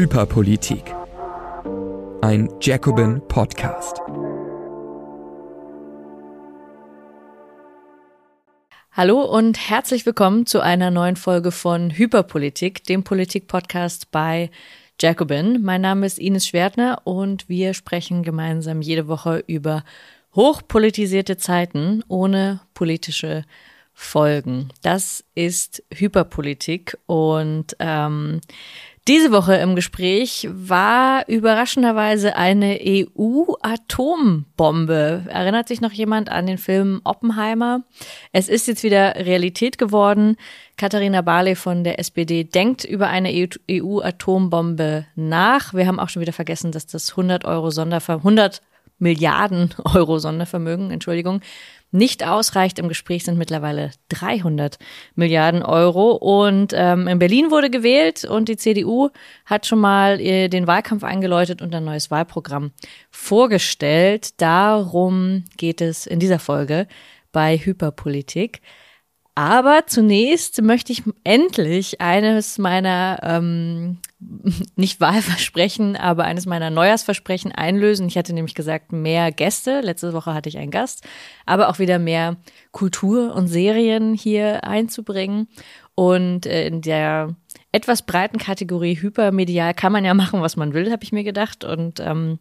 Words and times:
Hyperpolitik. 0.00 0.94
Ein 2.22 2.48
Jacobin 2.62 3.20
Podcast. 3.28 3.98
Hallo 8.92 9.20
und 9.20 9.58
herzlich 9.68 10.06
willkommen 10.06 10.46
zu 10.46 10.60
einer 10.60 10.90
neuen 10.90 11.16
Folge 11.16 11.52
von 11.52 11.90
Hyperpolitik, 11.90 12.82
dem 12.84 13.04
Politik-Podcast 13.04 14.10
bei 14.10 14.50
Jacobin. 14.98 15.60
Mein 15.60 15.82
Name 15.82 16.06
ist 16.06 16.18
Ines 16.18 16.46
Schwertner 16.46 17.02
und 17.04 17.50
wir 17.50 17.74
sprechen 17.74 18.22
gemeinsam 18.22 18.80
jede 18.80 19.06
Woche 19.06 19.44
über 19.46 19.84
hochpolitisierte 20.34 21.36
Zeiten 21.36 22.02
ohne 22.08 22.60
politische 22.72 23.44
Folgen. 23.92 24.70
Das 24.80 25.24
ist 25.34 25.82
Hyperpolitik 25.92 26.96
und 27.04 27.76
ähm, 27.80 28.40
diese 29.08 29.32
Woche 29.32 29.54
im 29.56 29.76
Gespräch 29.76 30.46
war 30.52 31.26
überraschenderweise 31.26 32.36
eine 32.36 32.78
EU-Atombombe. 32.82 35.24
Erinnert 35.28 35.68
sich 35.68 35.80
noch 35.80 35.92
jemand 35.92 36.28
an 36.28 36.46
den 36.46 36.58
Film 36.58 37.00
Oppenheimer? 37.04 37.84
Es 38.32 38.50
ist 38.50 38.68
jetzt 38.68 38.82
wieder 38.82 39.14
Realität 39.16 39.78
geworden. 39.78 40.36
Katharina 40.76 41.22
Barley 41.22 41.54
von 41.54 41.82
der 41.82 41.98
SPD 41.98 42.44
denkt 42.44 42.84
über 42.84 43.08
eine 43.08 43.30
EU-Atombombe 43.70 45.06
nach. 45.14 45.72
Wir 45.72 45.86
haben 45.86 45.98
auch 45.98 46.10
schon 46.10 46.20
wieder 46.20 46.34
vergessen, 46.34 46.70
dass 46.70 46.86
das 46.86 47.08
100 47.10 47.46
Euro 47.46 47.70
Sonderver 47.70 48.16
100 48.16 48.60
Milliarden 49.00 49.74
Euro 49.94 50.18
Sondervermögen, 50.18 50.90
Entschuldigung, 50.90 51.40
nicht 51.90 52.26
ausreicht. 52.26 52.78
Im 52.78 52.88
Gespräch 52.88 53.24
sind 53.24 53.38
mittlerweile 53.38 53.90
300 54.08 54.78
Milliarden 55.14 55.62
Euro. 55.62 56.12
Und 56.12 56.72
ähm, 56.74 57.08
in 57.08 57.18
Berlin 57.18 57.50
wurde 57.50 57.70
gewählt 57.70 58.24
und 58.24 58.48
die 58.48 58.56
CDU 58.56 59.10
hat 59.44 59.66
schon 59.66 59.80
mal 59.80 60.20
äh, 60.20 60.48
den 60.48 60.66
Wahlkampf 60.66 61.04
eingeläutet 61.04 61.62
und 61.62 61.74
ein 61.74 61.84
neues 61.84 62.10
Wahlprogramm 62.10 62.72
vorgestellt. 63.10 64.40
Darum 64.40 65.44
geht 65.56 65.80
es 65.80 66.06
in 66.06 66.20
dieser 66.20 66.38
Folge 66.38 66.86
bei 67.32 67.56
Hyperpolitik. 67.56 68.60
Aber 69.40 69.86
zunächst 69.86 70.60
möchte 70.60 70.92
ich 70.92 71.02
endlich 71.24 72.02
eines 72.02 72.58
meiner, 72.58 73.20
ähm, 73.22 73.96
nicht 74.76 75.00
Wahlversprechen, 75.00 75.96
aber 75.96 76.24
eines 76.24 76.44
meiner 76.44 76.68
Neujahrsversprechen 76.68 77.50
einlösen. 77.50 78.06
Ich 78.06 78.18
hatte 78.18 78.34
nämlich 78.34 78.54
gesagt, 78.54 78.92
mehr 78.92 79.32
Gäste. 79.32 79.80
Letzte 79.80 80.12
Woche 80.12 80.34
hatte 80.34 80.50
ich 80.50 80.58
einen 80.58 80.70
Gast, 80.70 81.08
aber 81.46 81.70
auch 81.70 81.78
wieder 81.78 81.98
mehr 81.98 82.36
Kultur 82.70 83.34
und 83.34 83.46
Serien 83.46 84.12
hier 84.12 84.64
einzubringen. 84.64 85.48
Und 85.94 86.44
äh, 86.44 86.66
in 86.66 86.82
der 86.82 87.34
etwas 87.72 88.02
breiten 88.02 88.36
Kategorie 88.36 88.96
hypermedial 89.00 89.72
kann 89.72 89.92
man 89.92 90.04
ja 90.04 90.12
machen, 90.12 90.42
was 90.42 90.56
man 90.56 90.74
will, 90.74 90.92
habe 90.92 91.02
ich 91.02 91.12
mir 91.12 91.24
gedacht. 91.24 91.64
Und 91.64 91.98
ähm, 92.00 92.40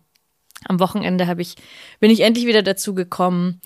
am 0.65 0.81
Wochenende 0.81 1.27
habe 1.27 1.41
ich, 1.41 1.55
bin 2.01 2.11
ich 2.11 2.19
endlich 2.19 2.45
wieder 2.45 2.61
dazu 2.61 2.93
gekommen, 2.93 3.61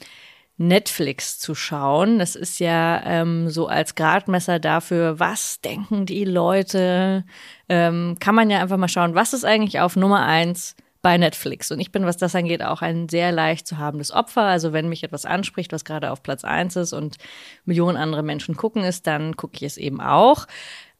Netflix 0.57 1.39
zu 1.39 1.55
schauen. 1.55 2.19
Das 2.19 2.35
ist 2.35 2.59
ja 2.59 3.01
ähm, 3.05 3.49
so 3.49 3.67
als 3.67 3.95
Gradmesser 3.95 4.59
dafür, 4.59 5.19
was 5.19 5.61
denken 5.61 6.05
die 6.05 6.25
Leute. 6.25 7.25
Ähm, 7.69 8.17
kann 8.19 8.35
man 8.35 8.49
ja 8.49 8.59
einfach 8.59 8.77
mal 8.77 8.87
schauen, 8.87 9.15
was 9.15 9.33
ist 9.33 9.45
eigentlich 9.45 9.79
auf 9.79 9.95
Nummer 9.95 10.25
eins 10.25 10.75
bei 11.01 11.17
Netflix. 11.17 11.69
Und 11.69 11.79
ich 11.79 11.91
bin, 11.91 12.05
was 12.05 12.17
das 12.17 12.35
angeht, 12.35 12.63
auch 12.63 12.81
ein 12.81 13.09
sehr 13.09 13.31
leicht 13.31 13.67
zu 13.67 13.77
habendes 13.77 14.11
Opfer. 14.11 14.43
Also 14.43 14.73
wenn 14.73 14.89
mich 14.89 15.03
etwas 15.03 15.25
anspricht, 15.25 15.73
was 15.73 15.85
gerade 15.85 16.11
auf 16.11 16.23
Platz 16.23 16.45
eins 16.45 16.75
ist 16.77 16.93
und 16.93 17.17
Millionen 17.65 17.97
andere 17.97 18.23
Menschen 18.23 18.55
gucken 18.55 18.83
ist, 18.83 19.05
dann 19.05 19.35
gucke 19.35 19.57
ich 19.57 19.63
es 19.63 19.77
eben 19.77 19.99
auch. 19.99 20.47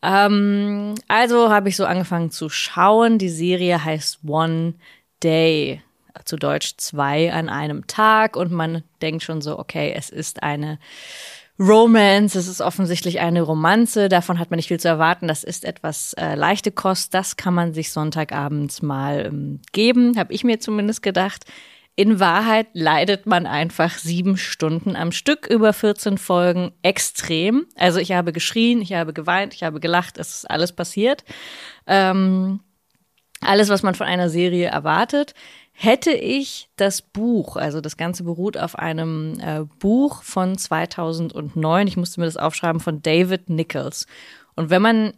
Ähm, 0.02 0.96
also 1.08 1.52
habe 1.52 1.70
ich 1.70 1.78
so 1.78 1.86
angefangen 1.86 2.32
zu 2.32 2.50
schauen. 2.50 3.18
Die 3.18 3.30
Serie 3.30 3.84
heißt 3.84 4.20
One 4.28 4.74
Day 5.24 5.82
zu 6.26 6.36
Deutsch 6.36 6.76
zwei 6.78 7.34
an 7.34 7.50
einem 7.50 7.88
Tag 7.88 8.36
und 8.36 8.52
man 8.52 8.84
denkt 9.02 9.24
schon 9.24 9.42
so, 9.42 9.58
okay, 9.60 9.94
es 9.96 10.10
ist 10.10 10.44
eine 10.44 10.80
Romance, 11.60 12.38
es 12.38 12.48
ist 12.48 12.62
offensichtlich 12.62 13.20
eine 13.20 13.44
Romanze, 13.44 14.10
davon 14.10 14.40
hat 14.40 14.50
man 14.50 14.58
nicht 14.58 14.68
viel 14.68 14.80
zu 14.80 14.88
erwarten, 14.88 15.28
das 15.28 15.44
ist 15.44 15.66
etwas 15.66 16.14
äh, 16.14 16.36
leichte 16.36 16.72
Kost, 16.72 17.14
das 17.14 17.38
kann 17.38 17.54
man 17.54 17.74
sich 17.74 17.92
Sonntagabends 17.92 18.82
mal 18.82 19.28
ähm, 19.28 19.60
geben, 19.72 20.18
habe 20.18 20.34
ich 20.34 20.44
mir 20.44 20.60
zumindest 20.60 21.04
gedacht. 21.04 21.46
In 21.96 22.20
Wahrheit 22.20 22.68
leidet 22.74 23.28
man 23.28 23.46
einfach 23.46 24.00
sieben 24.00 24.36
Stunden 24.36 24.96
am 24.96 25.12
Stück 25.12 25.46
über 25.46 25.74
14 25.74 26.18
Folgen 26.18 26.72
extrem. 26.82 27.68
Also 27.76 28.00
ich 28.00 28.14
habe 28.14 28.34
geschrien, 28.34 28.82
ich 28.82 28.94
habe 28.94 29.14
geweint, 29.14 29.54
ich 29.54 29.62
habe 29.62 29.80
gelacht, 29.80 30.18
es 30.18 30.34
ist 30.38 30.50
alles 30.50 30.72
passiert. 30.72 31.24
Ähm, 31.86 32.62
alles, 33.42 33.70
was 33.70 33.84
man 33.84 33.94
von 33.94 34.08
einer 34.08 34.30
Serie 34.30 34.68
erwartet. 34.70 35.36
Hätte 35.76 36.12
ich 36.12 36.70
das 36.76 37.02
Buch, 37.02 37.56
also 37.58 37.82
das 37.82 37.98
Ganze 37.98 38.24
beruht 38.24 38.58
auf 38.58 38.78
einem 38.78 39.40
äh, 39.40 39.66
Buch 39.80 40.22
von 40.22 40.58
2009, 40.58 41.88
ich 41.88 41.98
musste 41.98 42.20
mir 42.20 42.28
das 42.28 42.38
aufschreiben, 42.38 42.80
von 42.80 43.02
David 43.02 43.50
Nichols. 43.50 44.06
Und 44.56 44.70
wenn 44.70 44.84
man 44.84 45.14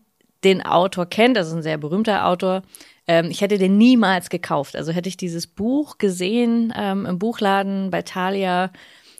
den 0.46 0.66
Autor 0.66 1.08
kennt, 1.08 1.36
das 1.36 1.48
ist 1.48 1.54
ein 1.54 1.62
sehr 1.62 1.78
berühmter 1.78 2.26
Autor, 2.26 2.64
ähm, 3.08 3.30
ich 3.30 3.42
hätte 3.42 3.58
den 3.58 3.78
niemals 3.78 4.30
gekauft. 4.30 4.76
Also 4.76 4.92
hätte 4.92 5.10
ich 5.10 5.18
dieses 5.18 5.46
Buch 5.46 5.98
gesehen 5.98 6.74
ähm, 6.76 7.06
im 7.06 7.20
Buchladen 7.20 7.92
bei 7.92 8.02
Thalia, 8.02 8.72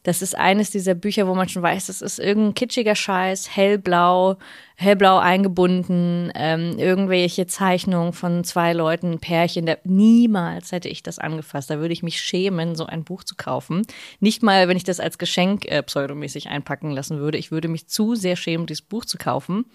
das 0.04 0.22
ist 0.22 0.38
eines 0.38 0.70
dieser 0.70 0.94
Bücher, 0.94 1.28
wo 1.28 1.34
man 1.34 1.50
schon 1.50 1.64
weiß, 1.64 1.88
das 1.88 2.02
ist 2.02 2.20
irgendein 2.20 2.54
kitschiger 2.54 2.96
Scheiß, 2.96 3.56
hellblau, 3.56 4.38
hellblau 4.76 5.18
eingebunden, 5.18 6.32
ähm, 6.36 6.78
irgendwelche 6.78 7.48
Zeichnungen 7.48 8.14
von 8.14 8.44
zwei 8.44 8.74
Leuten, 8.74 9.20
Pärchen. 9.20 9.66
Der, 9.66 9.80
niemals 9.84 10.72
hätte 10.72 10.90
ich 10.90 11.02
das 11.02 11.18
angefasst. 11.18 11.70
Da 11.70 11.80
würde 11.80 11.94
ich 11.94 12.04
mich 12.04 12.20
schämen, 12.20 12.76
so 12.76 12.86
ein 12.86 13.04
Buch 13.04 13.24
zu 13.24 13.36
kaufen. 13.36 13.84
Nicht 14.20 14.44
mal, 14.44 14.68
wenn 14.68 14.78
ich 14.78 14.84
das 14.84 15.00
als 15.00 15.18
Geschenk 15.18 15.66
äh, 15.66 15.82
pseudomäßig 15.82 16.50
einpacken 16.50 16.92
lassen 16.92 17.20
würde. 17.20 17.38
Ich 17.38 17.52
würde 17.52 17.68
mich 17.68 17.88
zu 17.88 18.16
sehr 18.16 18.36
schämen, 18.36 18.68
dieses 18.68 18.82
Buch 18.82 19.06
zu 19.06 19.18
kaufen. 19.18 19.66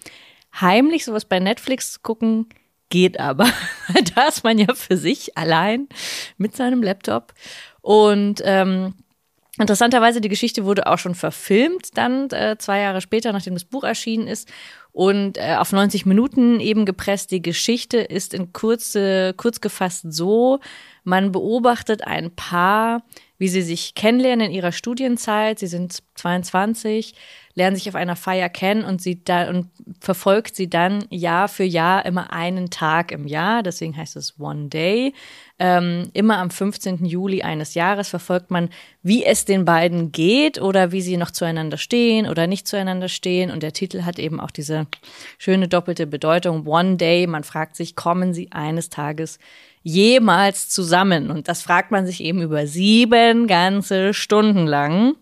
Heimlich 0.59 1.05
sowas 1.05 1.25
bei 1.25 1.39
Netflix 1.39 1.93
zu 1.93 1.99
gucken, 2.01 2.47
geht 2.89 3.19
aber. 3.19 3.47
da 4.15 4.27
ist 4.27 4.43
man 4.43 4.59
ja 4.59 4.73
für 4.75 4.97
sich 4.97 5.37
allein 5.37 5.87
mit 6.37 6.55
seinem 6.55 6.83
Laptop. 6.83 7.33
Und 7.81 8.41
ähm, 8.45 8.93
Interessanterweise, 9.59 10.21
die 10.21 10.29
Geschichte 10.29 10.63
wurde 10.63 10.87
auch 10.87 10.97
schon 10.97 11.13
verfilmt, 11.13 11.97
dann 11.97 12.29
äh, 12.29 12.55
zwei 12.57 12.79
Jahre 12.79 13.01
später, 13.01 13.33
nachdem 13.33 13.53
das 13.53 13.65
Buch 13.65 13.83
erschienen 13.83 14.27
ist. 14.27 14.49
Und 14.93 15.37
äh, 15.37 15.55
auf 15.57 15.71
90 15.71 16.05
Minuten 16.05 16.59
eben 16.59 16.85
gepresst. 16.85 17.31
Die 17.31 17.41
Geschichte 17.41 17.97
ist 17.97 18.33
in 18.33 18.51
kurze, 18.51 19.33
kurz 19.37 19.61
gefasst 19.61 20.11
so, 20.11 20.59
man 21.03 21.31
beobachtet 21.31 22.05
ein 22.05 22.31
Paar, 22.35 23.03
wie 23.41 23.47
sie 23.47 23.63
sich 23.63 23.95
kennenlernen 23.95 24.47
in 24.47 24.51
ihrer 24.51 24.71
Studienzeit. 24.71 25.57
Sie 25.57 25.65
sind 25.65 26.03
22, 26.13 27.15
lernen 27.55 27.75
sich 27.75 27.89
auf 27.89 27.95
einer 27.95 28.15
Feier 28.15 28.49
kennen 28.49 28.83
und 28.83 29.01
sie 29.01 29.23
da 29.23 29.49
und 29.49 29.69
verfolgt 29.99 30.55
sie 30.55 30.69
dann 30.69 31.05
Jahr 31.09 31.47
für 31.47 31.63
Jahr 31.63 32.05
immer 32.05 32.31
einen 32.31 32.69
Tag 32.69 33.11
im 33.11 33.25
Jahr. 33.25 33.63
Deswegen 33.63 33.97
heißt 33.97 34.15
es 34.15 34.39
One 34.39 34.67
Day. 34.67 35.15
Ähm, 35.57 36.11
immer 36.13 36.37
am 36.37 36.51
15. 36.51 37.03
Juli 37.03 37.41
eines 37.41 37.73
Jahres 37.73 38.09
verfolgt 38.09 38.51
man, 38.51 38.69
wie 39.01 39.25
es 39.25 39.43
den 39.45 39.65
beiden 39.65 40.11
geht 40.11 40.61
oder 40.61 40.91
wie 40.91 41.01
sie 41.01 41.17
noch 41.17 41.31
zueinander 41.31 41.77
stehen 41.77 42.27
oder 42.27 42.45
nicht 42.45 42.67
zueinander 42.67 43.09
stehen. 43.09 43.49
Und 43.49 43.63
der 43.63 43.73
Titel 43.73 44.03
hat 44.03 44.19
eben 44.19 44.39
auch 44.39 44.51
diese 44.51 44.85
schöne 45.39 45.67
doppelte 45.67 46.05
Bedeutung. 46.05 46.67
One 46.67 46.97
Day. 46.97 47.25
Man 47.25 47.43
fragt 47.43 47.75
sich, 47.75 47.95
kommen 47.95 48.35
sie 48.35 48.51
eines 48.51 48.89
Tages 48.89 49.39
jemals 49.83 50.69
zusammen? 50.69 51.31
Und 51.31 51.47
das 51.47 51.61
fragt 51.61 51.91
man 51.91 52.05
sich 52.05 52.23
eben 52.23 52.41
über 52.41 52.67
sieben 52.67 53.47
ganze 53.47 54.13
Stunden 54.13 54.67
lang 54.67 55.15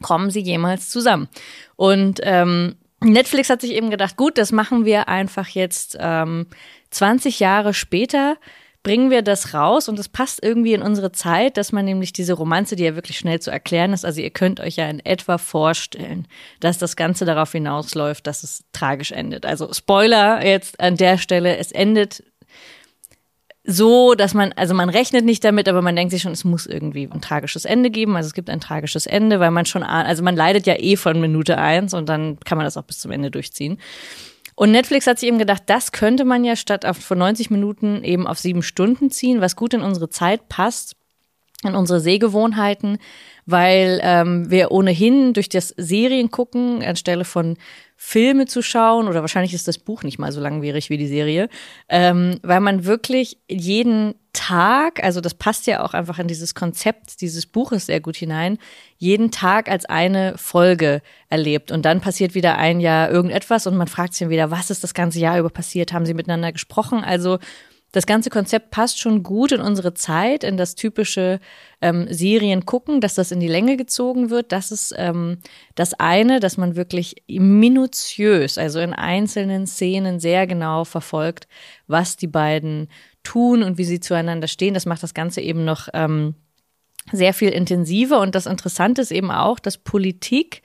kommen 0.00 0.30
sie 0.30 0.40
jemals 0.40 0.90
zusammen? 0.90 1.28
Und 1.76 2.20
ähm, 2.22 2.76
Netflix 3.00 3.50
hat 3.50 3.60
sich 3.60 3.72
eben 3.72 3.90
gedacht, 3.90 4.16
gut, 4.16 4.38
das 4.38 4.52
machen 4.52 4.84
wir 4.84 5.08
einfach 5.08 5.48
jetzt 5.48 5.96
ähm, 6.00 6.46
20 6.90 7.40
Jahre 7.40 7.74
später 7.74 8.36
bringen 8.84 9.10
wir 9.10 9.22
das 9.22 9.54
raus 9.54 9.88
und 9.88 9.98
es 9.98 10.08
passt 10.08 10.42
irgendwie 10.42 10.72
in 10.72 10.82
unsere 10.82 11.12
Zeit, 11.12 11.56
dass 11.56 11.72
man 11.72 11.84
nämlich 11.84 12.12
diese 12.12 12.32
Romanze, 12.32 12.76
die 12.76 12.84
ja 12.84 12.94
wirklich 12.94 13.18
schnell 13.18 13.40
zu 13.40 13.50
erklären 13.50 13.92
ist, 13.92 14.04
also 14.04 14.20
ihr 14.20 14.30
könnt 14.30 14.60
euch 14.60 14.76
ja 14.76 14.88
in 14.88 15.04
etwa 15.04 15.36
vorstellen, 15.36 16.26
dass 16.60 16.78
das 16.78 16.96
Ganze 16.96 17.24
darauf 17.24 17.52
hinausläuft, 17.52 18.26
dass 18.26 18.44
es 18.44 18.64
tragisch 18.72 19.12
endet. 19.12 19.44
Also 19.44 19.72
Spoiler 19.72 20.44
jetzt 20.46 20.80
an 20.80 20.96
der 20.96 21.18
Stelle, 21.18 21.56
es 21.56 21.72
endet 21.72 22.22
so, 23.70 24.14
dass 24.14 24.32
man, 24.32 24.52
also 24.52 24.72
man 24.72 24.88
rechnet 24.88 25.26
nicht 25.26 25.44
damit, 25.44 25.68
aber 25.68 25.82
man 25.82 25.94
denkt 25.94 26.10
sich 26.10 26.22
schon, 26.22 26.32
es 26.32 26.42
muss 26.42 26.64
irgendwie 26.64 27.06
ein 27.06 27.20
tragisches 27.20 27.66
Ende 27.66 27.90
geben. 27.90 28.16
Also 28.16 28.28
es 28.28 28.32
gibt 28.32 28.48
ein 28.48 28.60
tragisches 28.60 29.04
Ende, 29.04 29.40
weil 29.40 29.50
man 29.50 29.66
schon, 29.66 29.82
also 29.82 30.22
man 30.22 30.34
leidet 30.36 30.66
ja 30.66 30.74
eh 30.78 30.96
von 30.96 31.20
Minute 31.20 31.58
eins 31.58 31.92
und 31.92 32.08
dann 32.08 32.40
kann 32.40 32.56
man 32.56 32.64
das 32.64 32.78
auch 32.78 32.84
bis 32.84 32.98
zum 32.98 33.10
Ende 33.10 33.30
durchziehen. 33.30 33.78
Und 34.54 34.70
Netflix 34.70 35.06
hat 35.06 35.18
sich 35.18 35.28
eben 35.28 35.38
gedacht, 35.38 35.64
das 35.66 35.92
könnte 35.92 36.24
man 36.24 36.44
ja 36.44 36.56
statt 36.56 36.86
auf, 36.86 36.96
von 36.96 37.18
90 37.18 37.50
Minuten 37.50 38.02
eben 38.04 38.26
auf 38.26 38.38
sieben 38.38 38.62
Stunden 38.62 39.10
ziehen, 39.10 39.42
was 39.42 39.54
gut 39.54 39.74
in 39.74 39.82
unsere 39.82 40.08
Zeit 40.08 40.48
passt. 40.48 40.96
in 41.62 41.74
unsere 41.74 42.00
Sehgewohnheiten, 42.00 42.98
weil 43.50 43.98
ähm, 44.02 44.50
wir 44.50 44.72
ohnehin 44.72 45.32
durch 45.32 45.48
das 45.48 45.72
Serien 45.78 46.30
gucken, 46.30 46.82
anstelle 46.82 47.24
von 47.24 47.56
Filme 47.96 48.44
zu 48.44 48.60
schauen, 48.60 49.08
oder 49.08 49.22
wahrscheinlich 49.22 49.54
ist 49.54 49.66
das 49.66 49.78
Buch 49.78 50.02
nicht 50.02 50.18
mal 50.18 50.32
so 50.32 50.40
langwierig 50.40 50.90
wie 50.90 50.98
die 50.98 51.06
Serie, 51.06 51.48
ähm, 51.88 52.38
weil 52.42 52.60
man 52.60 52.84
wirklich 52.84 53.38
jeden 53.48 54.14
Tag, 54.34 55.02
also 55.02 55.22
das 55.22 55.32
passt 55.32 55.66
ja 55.66 55.82
auch 55.82 55.94
einfach 55.94 56.18
in 56.18 56.28
dieses 56.28 56.54
Konzept 56.54 57.22
dieses 57.22 57.46
Buches 57.46 57.86
sehr 57.86 58.00
gut 58.00 58.16
hinein, 58.16 58.58
jeden 58.98 59.30
Tag 59.30 59.70
als 59.70 59.86
eine 59.86 60.36
Folge 60.36 61.00
erlebt. 61.30 61.72
Und 61.72 61.86
dann 61.86 62.02
passiert 62.02 62.34
wieder 62.34 62.58
ein 62.58 62.80
Jahr 62.80 63.10
irgendetwas 63.10 63.66
und 63.66 63.78
man 63.78 63.88
fragt 63.88 64.12
sich 64.12 64.28
wieder, 64.28 64.50
was 64.50 64.68
ist 64.68 64.84
das 64.84 64.92
ganze 64.92 65.20
Jahr 65.20 65.38
über 65.38 65.48
passiert? 65.48 65.94
Haben 65.94 66.04
sie 66.04 66.14
miteinander 66.14 66.52
gesprochen? 66.52 67.02
Also 67.02 67.38
das 67.92 68.06
ganze 68.06 68.28
Konzept 68.28 68.70
passt 68.70 69.00
schon 69.00 69.22
gut 69.22 69.52
in 69.52 69.60
unsere 69.60 69.94
Zeit, 69.94 70.44
in 70.44 70.58
das 70.58 70.74
typische 70.74 71.40
ähm, 71.80 72.06
Serien 72.10 72.66
gucken, 72.66 73.00
dass 73.00 73.14
das 73.14 73.32
in 73.32 73.40
die 73.40 73.48
Länge 73.48 73.76
gezogen 73.78 74.28
wird. 74.28 74.52
Das 74.52 74.70
ist 74.70 74.94
ähm, 74.98 75.38
das 75.74 75.94
eine, 75.94 76.38
dass 76.38 76.58
man 76.58 76.76
wirklich 76.76 77.22
minutiös, 77.28 78.58
also 78.58 78.78
in 78.80 78.92
einzelnen 78.92 79.66
Szenen 79.66 80.20
sehr 80.20 80.46
genau 80.46 80.84
verfolgt, 80.84 81.48
was 81.86 82.16
die 82.16 82.26
beiden 82.26 82.88
tun 83.22 83.62
und 83.62 83.78
wie 83.78 83.84
sie 83.84 84.00
zueinander 84.00 84.48
stehen. 84.48 84.74
Das 84.74 84.86
macht 84.86 85.02
das 85.02 85.14
Ganze 85.14 85.40
eben 85.40 85.64
noch 85.64 85.88
ähm, 85.94 86.34
sehr 87.12 87.32
viel 87.32 87.50
intensiver. 87.50 88.20
Und 88.20 88.34
das 88.34 88.44
Interessante 88.44 89.00
ist 89.00 89.12
eben 89.12 89.30
auch, 89.30 89.58
dass 89.58 89.78
Politik 89.78 90.62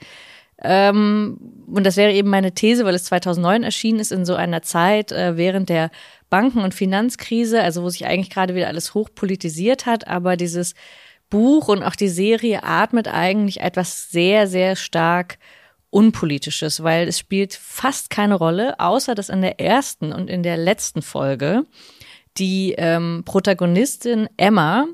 ähm, 0.64 1.38
und 1.68 1.86
das 1.86 1.98
wäre 1.98 2.14
eben 2.14 2.30
meine 2.30 2.54
These, 2.54 2.86
weil 2.86 2.96
es 2.96 3.06
2009 3.06 3.64
erschienen 3.64 4.00
ist, 4.00 4.12
in 4.12 4.26
so 4.26 4.36
einer 4.36 4.62
Zeit 4.62 5.12
äh, 5.12 5.38
während 5.38 5.70
der 5.70 5.92
Banken- 6.30 6.62
und 6.62 6.74
Finanzkrise, 6.74 7.62
also 7.62 7.84
wo 7.84 7.90
sich 7.90 8.06
eigentlich 8.06 8.30
gerade 8.30 8.56
wieder 8.56 8.68
alles 8.68 8.94
hochpolitisiert 8.94 9.86
hat, 9.86 10.08
aber 10.08 10.38
dieses 10.38 10.74
Buch 11.30 11.68
und 11.68 11.84
auch 11.84 11.96
die 11.96 12.10
Serie 12.10 12.64
atmet 12.64 13.08
eigentlich 13.08 13.62
etwas 13.62 14.10
sehr, 14.12 14.48
sehr 14.48 14.76
stark 14.76 15.38
Unpolitisches, 15.90 16.82
weil 16.82 17.08
es 17.08 17.20
spielt 17.20 17.54
fast 17.54 18.10
keine 18.10 18.34
Rolle, 18.34 18.80
außer 18.80 19.14
dass 19.14 19.30
in 19.30 19.42
der 19.42 19.60
ersten 19.60 20.12
und 20.12 20.28
in 20.28 20.42
der 20.42 20.58
letzten 20.58 21.04
Folge 21.04 21.66
die 22.38 22.74
ähm, 22.80 23.22
Protagonistin 23.26 24.28
Emma 24.38 24.88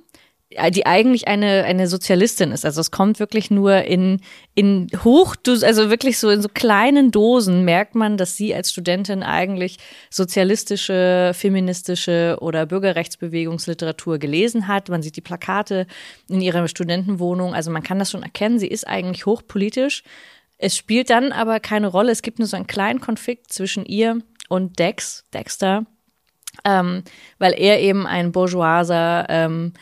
die 0.71 0.85
eigentlich 0.87 1.27
eine, 1.27 1.63
eine 1.65 1.87
Sozialistin 1.87 2.51
ist. 2.51 2.65
Also 2.65 2.81
es 2.81 2.89
kommt 2.89 3.19
wirklich 3.19 3.51
nur 3.51 3.83
in, 3.83 4.21
in 4.55 4.87
hoch, 5.03 5.35
also 5.45 5.91
wirklich 5.91 6.17
so 6.17 6.29
in 6.31 6.41
so 6.41 6.49
kleinen 6.51 7.11
Dosen 7.11 7.65
merkt 7.65 7.93
man, 7.93 8.17
dass 8.17 8.35
sie 8.35 8.55
als 8.55 8.71
Studentin 8.71 9.21
eigentlich 9.21 9.77
sozialistische, 10.09 11.33
feministische 11.35 12.37
oder 12.41 12.65
Bürgerrechtsbewegungsliteratur 12.65 14.17
gelesen 14.17 14.67
hat. 14.67 14.89
Man 14.89 15.03
sieht 15.03 15.17
die 15.17 15.21
Plakate 15.21 15.85
in 16.27 16.41
ihrer 16.41 16.67
Studentenwohnung. 16.67 17.53
Also 17.53 17.69
man 17.69 17.83
kann 17.83 17.99
das 17.99 18.09
schon 18.09 18.23
erkennen. 18.23 18.57
Sie 18.57 18.67
ist 18.67 18.87
eigentlich 18.87 19.27
hochpolitisch. 19.27 20.03
Es 20.57 20.75
spielt 20.75 21.11
dann 21.11 21.31
aber 21.31 21.59
keine 21.59 21.87
Rolle. 21.87 22.11
Es 22.11 22.23
gibt 22.23 22.39
nur 22.39 22.47
so 22.47 22.57
einen 22.57 22.67
kleinen 22.67 23.01
Konflikt 23.01 23.53
zwischen 23.53 23.85
ihr 23.85 24.19
und 24.49 24.79
Dex, 24.79 25.25
Dexter, 25.31 25.85
ähm, 26.65 27.03
weil 27.37 27.53
er 27.53 27.79
eben 27.79 28.07
ein 28.07 28.31
bourgeoiser, 28.31 29.27
ähm, 29.29 29.73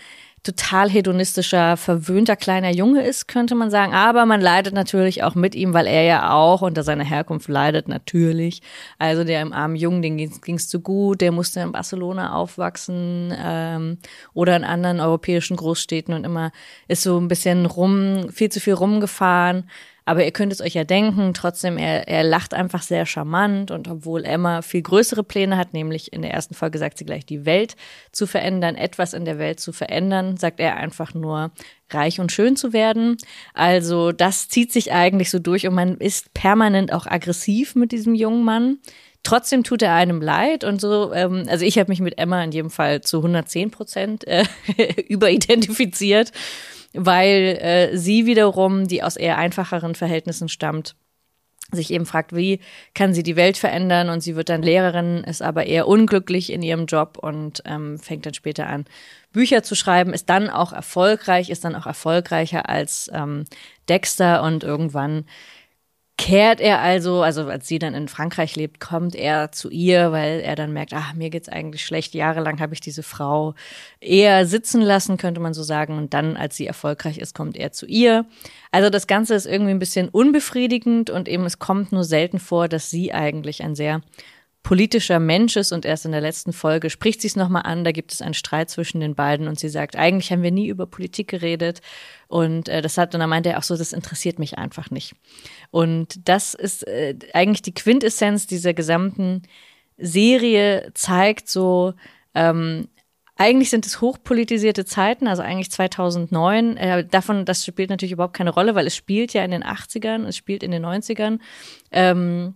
total 0.48 0.90
hedonistischer, 0.90 1.76
verwöhnter 1.76 2.38
kleiner 2.38 2.72
Junge 2.72 3.04
ist, 3.04 3.28
könnte 3.28 3.54
man 3.54 3.70
sagen. 3.70 3.94
Aber 3.94 4.26
man 4.26 4.40
leidet 4.40 4.74
natürlich 4.74 5.24
auch 5.24 5.36
mit 5.36 5.56
ihm, 5.56 5.74
weil 5.74 5.88
er 5.88 6.04
ja 6.04 6.32
auch 6.32 6.62
unter 6.62 6.84
seiner 6.84 7.04
Herkunft 7.04 7.50
leidet, 7.50 7.90
natürlich. 7.90 8.62
Also 8.98 9.26
der 9.26 9.42
im 9.42 9.52
armen 9.52 9.76
Jungen, 9.76 10.02
den 10.02 10.16
ging 10.18 10.56
es 10.56 10.70
zu 10.70 10.80
gut, 10.80 11.20
der 11.20 11.34
musste 11.34 11.60
in 11.60 11.74
Barcelona 11.74 12.34
aufwachsen 12.34 13.34
ähm, 13.38 13.98
oder 14.34 14.56
in 14.56 14.64
anderen 14.64 15.02
europäischen 15.02 15.58
Großstädten 15.58 16.14
und 16.14 16.24
immer 16.24 16.52
ist 16.88 17.04
so 17.04 17.20
ein 17.20 17.28
bisschen 17.28 17.66
rum, 17.66 18.30
viel 18.32 18.50
zu 18.50 18.62
viel 18.62 18.74
rumgefahren. 18.74 19.70
Aber 20.08 20.24
ihr 20.24 20.32
könnt 20.32 20.54
es 20.54 20.62
euch 20.62 20.74
ja 20.74 20.86
denken, 20.86 21.34
trotzdem, 21.34 21.78
er, 21.78 22.08
er 22.08 22.24
lacht 22.24 22.54
einfach 22.54 22.82
sehr 22.82 23.06
charmant 23.06 23.72
und 23.72 23.90
obwohl 23.90 24.24
Emma 24.24 24.62
viel 24.62 24.82
größere 24.82 25.22
Pläne 25.22 25.58
hat, 25.58 25.74
nämlich 25.74 26.14
in 26.14 26.22
der 26.22 26.32
ersten 26.32 26.54
Folge 26.54 26.78
sagt 26.78 26.98
sie 26.98 27.04
gleich, 27.04 27.26
die 27.26 27.46
Welt 27.46 27.76
zu 28.14 28.26
verändern, 28.26 28.76
etwas 28.76 29.14
in 29.14 29.26
der 29.26 29.38
Welt 29.38 29.60
zu 29.60 29.74
verändern, 29.74 30.38
sagt 30.38 30.62
er 30.62 30.78
einfach 30.78 31.14
nur, 31.14 31.52
reich 31.90 32.22
und 32.22 32.32
schön 32.32 32.56
zu 32.56 32.72
werden. 32.72 33.18
Also 33.54 34.14
das 34.14 34.48
zieht 34.48 34.72
sich 34.72 34.94
eigentlich 34.94 35.30
so 35.30 35.40
durch 35.40 35.68
und 35.68 35.74
man 35.74 35.98
ist 35.98 36.34
permanent 36.34 36.94
auch 36.94 37.06
aggressiv 37.06 37.76
mit 37.76 37.92
diesem 37.92 38.16
jungen 38.16 38.46
Mann. 38.46 38.78
Trotzdem 39.24 39.66
tut 39.66 39.82
er 39.82 39.94
einem 39.94 40.22
leid 40.22 40.64
und 40.64 40.80
so. 40.80 41.12
Ähm, 41.12 41.48
also 41.50 41.66
ich 41.66 41.78
habe 41.78 41.92
mich 41.92 42.00
mit 42.00 42.18
Emma 42.18 42.42
in 42.46 42.54
jedem 42.54 42.70
Fall 42.70 43.02
zu 43.02 43.18
110 43.18 43.72
Prozent 43.72 44.26
äh, 44.26 44.46
überidentifiziert 45.10 46.32
weil 46.94 47.58
äh, 47.62 47.98
sie 47.98 48.26
wiederum, 48.26 48.88
die 48.88 49.04
aus 49.04 49.18
eher 49.18 49.38
einfacheren 49.38 49.96
Verhältnissen 49.96 50.50
stammt, 50.50 50.96
sich 51.72 51.92
eben 51.92 52.06
fragt, 52.06 52.34
wie 52.34 52.60
kann 52.94 53.14
sie 53.14 53.24
die 53.24 53.36
Welt 53.36 53.58
verändern? 53.58 54.10
Und 54.10 54.22
sie 54.22 54.36
wird 54.36 54.50
dann 54.50 54.62
Lehrerin, 54.62 55.24
ist 55.26 55.42
aber 55.42 55.66
eher 55.66 55.88
unglücklich 55.88 56.52
in 56.52 56.62
ihrem 56.62 56.86
Job 56.86 57.18
und 57.22 57.62
ähm, 57.66 58.00
fängt 58.00 58.26
dann 58.26 58.34
später 58.34 58.68
an, 58.68 58.86
Bücher 59.34 59.64
zu 59.64 59.76
schreiben, 59.76 60.14
ist 60.14 60.30
dann 60.30 60.50
auch 60.50 60.72
erfolgreich, 60.72 61.50
ist 61.50 61.66
dann 61.66 61.76
auch 61.76 61.86
erfolgreicher 61.86 62.70
als 62.70 63.10
ähm, 63.14 63.44
Dexter 63.90 64.44
und 64.44 64.64
irgendwann 64.64 65.26
kehrt 66.18 66.60
er 66.60 66.80
also, 66.82 67.22
also 67.22 67.48
als 67.48 67.68
sie 67.68 67.78
dann 67.78 67.94
in 67.94 68.08
Frankreich 68.08 68.56
lebt, 68.56 68.80
kommt 68.80 69.16
er 69.16 69.52
zu 69.52 69.70
ihr, 69.70 70.12
weil 70.12 70.40
er 70.40 70.56
dann 70.56 70.74
merkt, 70.74 70.94
ach, 70.94 71.14
mir 71.14 71.30
geht's 71.30 71.48
eigentlich 71.48 71.86
schlecht. 71.86 72.16
Jahrelang 72.16 72.60
habe 72.60 72.74
ich 72.74 72.82
diese 72.82 73.04
Frau 73.04 73.54
eher 74.00 74.48
sitzen 74.48 74.82
lassen, 74.82 75.18
könnte 75.18 75.40
man 75.40 75.54
so 75.54 75.62
sagen. 75.62 75.98
Und 75.98 76.16
dann, 76.16 76.36
als 76.36 76.58
sie 76.58 76.66
erfolgreich 76.66 77.20
ist, 77.20 77.36
kommt 77.36 77.56
er 77.56 77.72
zu 77.72 77.86
ihr. 77.86 78.26
Also 78.72 78.90
das 78.90 79.06
Ganze 79.06 79.36
ist 79.36 79.46
irgendwie 79.46 79.72
ein 79.72 79.80
bisschen 79.80 80.10
unbefriedigend 80.10 81.12
und 81.12 81.28
eben 81.28 81.46
es 81.46 81.60
kommt 81.60 81.92
nur 81.92 82.04
selten 82.04 82.40
vor, 82.40 82.68
dass 82.68 82.90
sie 82.90 83.14
eigentlich 83.14 83.64
ein 83.64 83.76
sehr 83.76 84.02
politischer 84.68 85.22
Mensch 85.22 85.56
ist 85.56 85.72
und 85.72 85.86
erst 85.86 86.04
in 86.04 86.12
der 86.12 86.20
letzten 86.20 86.52
Folge 86.52 86.90
spricht 86.90 87.22
sie 87.22 87.28
es 87.28 87.38
nochmal 87.38 87.62
an, 87.64 87.86
da 87.86 87.94
gibt 87.94 88.12
es 88.12 88.22
einen 88.22 88.34
Streit 88.34 88.70
zwischen 88.70 89.00
den 89.00 89.16
beiden 89.16 89.48
und 89.48 89.58
sie 89.58 89.70
sagt, 89.70 89.96
eigentlich 89.96 90.30
haben 90.30 90.44
wir 90.44 90.52
nie 90.52 90.68
über 90.68 90.86
Politik 90.86 91.30
geredet 91.30 91.80
und 92.28 92.68
äh, 92.68 92.82
das 92.82 92.98
hat, 92.98 93.14
und 93.14 93.22
dann 93.22 93.30
meinte 93.30 93.48
er 93.48 93.60
auch 93.60 93.64
so, 93.64 93.78
das 93.78 93.94
interessiert 93.94 94.40
mich 94.40 94.58
einfach 94.58 94.92
nicht. 94.92 95.16
Und 95.72 96.28
das 96.28 96.54
ist 96.54 96.86
äh, 96.86 97.16
eigentlich 97.34 97.62
die 97.62 97.74
Quintessenz 97.74 98.46
dieser 98.46 98.74
gesamten 98.74 99.44
Serie, 99.98 100.92
zeigt 100.96 101.48
so, 101.48 101.94
ähm, 102.36 102.90
eigentlich 103.38 103.70
sind 103.70 103.86
es 103.86 104.02
hochpolitisierte 104.02 104.84
Zeiten, 104.84 105.30
also 105.30 105.44
eigentlich 105.44 105.72
2009. 105.72 106.76
Äh, 106.76 107.06
davon, 107.06 107.46
das 107.46 107.64
spielt 107.64 107.90
natürlich 107.90 108.12
überhaupt 108.12 108.36
keine 108.36 108.50
Rolle, 108.50 108.76
weil 108.76 108.88
es 108.88 108.98
spielt 108.98 109.32
ja 109.32 109.46
in 109.46 109.52
den 109.52 109.64
80ern, 109.64 110.26
es 110.26 110.36
spielt 110.36 110.62
in 110.62 110.72
den 110.72 110.86
90ern. 110.86 111.40
Ähm, 111.90 112.56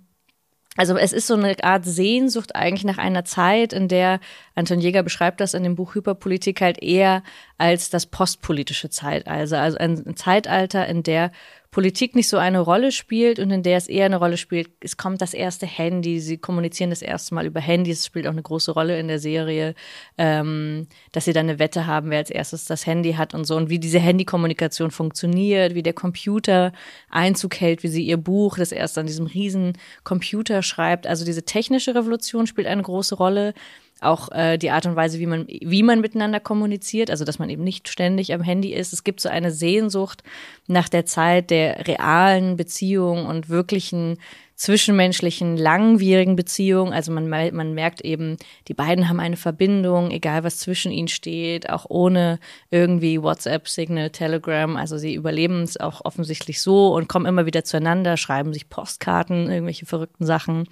also 0.77 0.95
es 0.95 1.11
ist 1.11 1.27
so 1.27 1.33
eine 1.33 1.55
Art 1.63 1.85
Sehnsucht 1.85 2.55
eigentlich 2.55 2.85
nach 2.85 2.97
einer 2.97 3.25
Zeit, 3.25 3.73
in 3.73 3.89
der 3.89 4.19
Anton 4.55 4.79
Jäger 4.79 5.03
beschreibt 5.03 5.41
das 5.41 5.53
in 5.53 5.63
dem 5.63 5.75
Buch 5.75 5.95
Hyperpolitik 5.95 6.61
halt 6.61 6.81
eher 6.81 7.23
als 7.57 7.89
das 7.89 8.05
postpolitische 8.05 8.89
Zeitalter, 8.89 9.61
also 9.61 9.77
ein 9.77 10.15
Zeitalter, 10.15 10.87
in 10.87 11.03
der 11.03 11.31
Politik 11.71 12.15
nicht 12.15 12.27
so 12.27 12.37
eine 12.37 12.59
Rolle 12.59 12.91
spielt 12.91 13.39
und 13.39 13.49
in 13.49 13.63
der 13.63 13.77
es 13.77 13.87
eher 13.87 14.05
eine 14.05 14.17
Rolle 14.17 14.35
spielt, 14.35 14.69
es 14.81 14.97
kommt 14.97 15.21
das 15.21 15.33
erste 15.33 15.65
Handy, 15.65 16.19
sie 16.19 16.37
kommunizieren 16.37 16.89
das 16.89 17.01
erste 17.01 17.33
Mal 17.33 17.45
über 17.45 17.61
Handys, 17.61 17.99
es 17.99 18.05
spielt 18.07 18.27
auch 18.27 18.31
eine 18.31 18.41
große 18.41 18.73
Rolle 18.73 18.99
in 18.99 19.07
der 19.07 19.19
Serie, 19.19 19.73
ähm, 20.17 20.87
dass 21.13 21.23
sie 21.23 21.31
dann 21.31 21.47
eine 21.47 21.59
Wette 21.59 21.87
haben, 21.87 22.09
wer 22.09 22.17
als 22.17 22.29
erstes 22.29 22.65
das 22.65 22.85
Handy 22.85 23.13
hat 23.13 23.33
und 23.33 23.45
so 23.45 23.55
und 23.55 23.69
wie 23.69 23.79
diese 23.79 23.99
Handykommunikation 23.99 24.91
funktioniert, 24.91 25.73
wie 25.73 25.81
der 25.81 25.93
Computer 25.93 26.73
Einzug 27.09 27.55
hält, 27.61 27.83
wie 27.83 27.87
sie 27.87 28.05
ihr 28.05 28.17
Buch, 28.17 28.57
das 28.57 28.73
erst 28.73 28.97
an 28.97 29.07
diesem 29.07 29.27
riesen 29.27 29.77
Computer 30.03 30.63
schreibt. 30.63 31.07
Also 31.07 31.23
diese 31.23 31.43
technische 31.43 31.95
Revolution 31.95 32.47
spielt 32.47 32.67
eine 32.67 32.83
große 32.83 33.15
Rolle 33.15 33.53
auch 34.01 34.31
äh, 34.31 34.57
die 34.57 34.71
Art 34.71 34.85
und 34.85 34.95
Weise, 34.95 35.19
wie 35.19 35.25
man, 35.27 35.47
wie 35.47 35.83
man 35.83 36.01
miteinander 36.01 36.39
kommuniziert, 36.39 37.09
also 37.09 37.23
dass 37.23 37.39
man 37.39 37.49
eben 37.49 37.63
nicht 37.63 37.87
ständig 37.87 38.33
am 38.33 38.41
Handy 38.41 38.73
ist. 38.73 38.93
Es 38.93 39.03
gibt 39.03 39.21
so 39.21 39.29
eine 39.29 39.51
Sehnsucht 39.51 40.23
nach 40.67 40.89
der 40.89 41.05
Zeit 41.05 41.49
der 41.51 41.87
realen 41.87 42.57
Beziehung 42.57 43.25
und 43.25 43.49
wirklichen 43.49 44.17
zwischenmenschlichen, 44.61 45.57
langwierigen 45.57 46.35
Beziehung. 46.35 46.93
Also 46.93 47.11
man, 47.11 47.29
man 47.29 47.73
merkt 47.73 48.01
eben, 48.01 48.37
die 48.67 48.75
beiden 48.75 49.09
haben 49.09 49.19
eine 49.19 49.37
Verbindung, 49.37 50.11
egal 50.11 50.43
was 50.43 50.57
zwischen 50.57 50.91
ihnen 50.91 51.07
steht, 51.07 51.69
auch 51.71 51.85
ohne 51.89 52.39
irgendwie 52.69 53.21
WhatsApp, 53.23 53.67
Signal, 53.67 54.11
Telegram. 54.11 54.77
Also 54.77 54.99
sie 54.99 55.15
überleben 55.15 55.63
es 55.63 55.79
auch 55.79 56.05
offensichtlich 56.05 56.61
so 56.61 56.93
und 56.93 57.07
kommen 57.07 57.25
immer 57.25 57.47
wieder 57.47 57.63
zueinander, 57.63 58.17
schreiben 58.17 58.53
sich 58.53 58.69
Postkarten, 58.69 59.49
irgendwelche 59.49 59.87
verrückten 59.87 60.27
Sachen. 60.27 60.67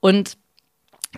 Und 0.00 0.38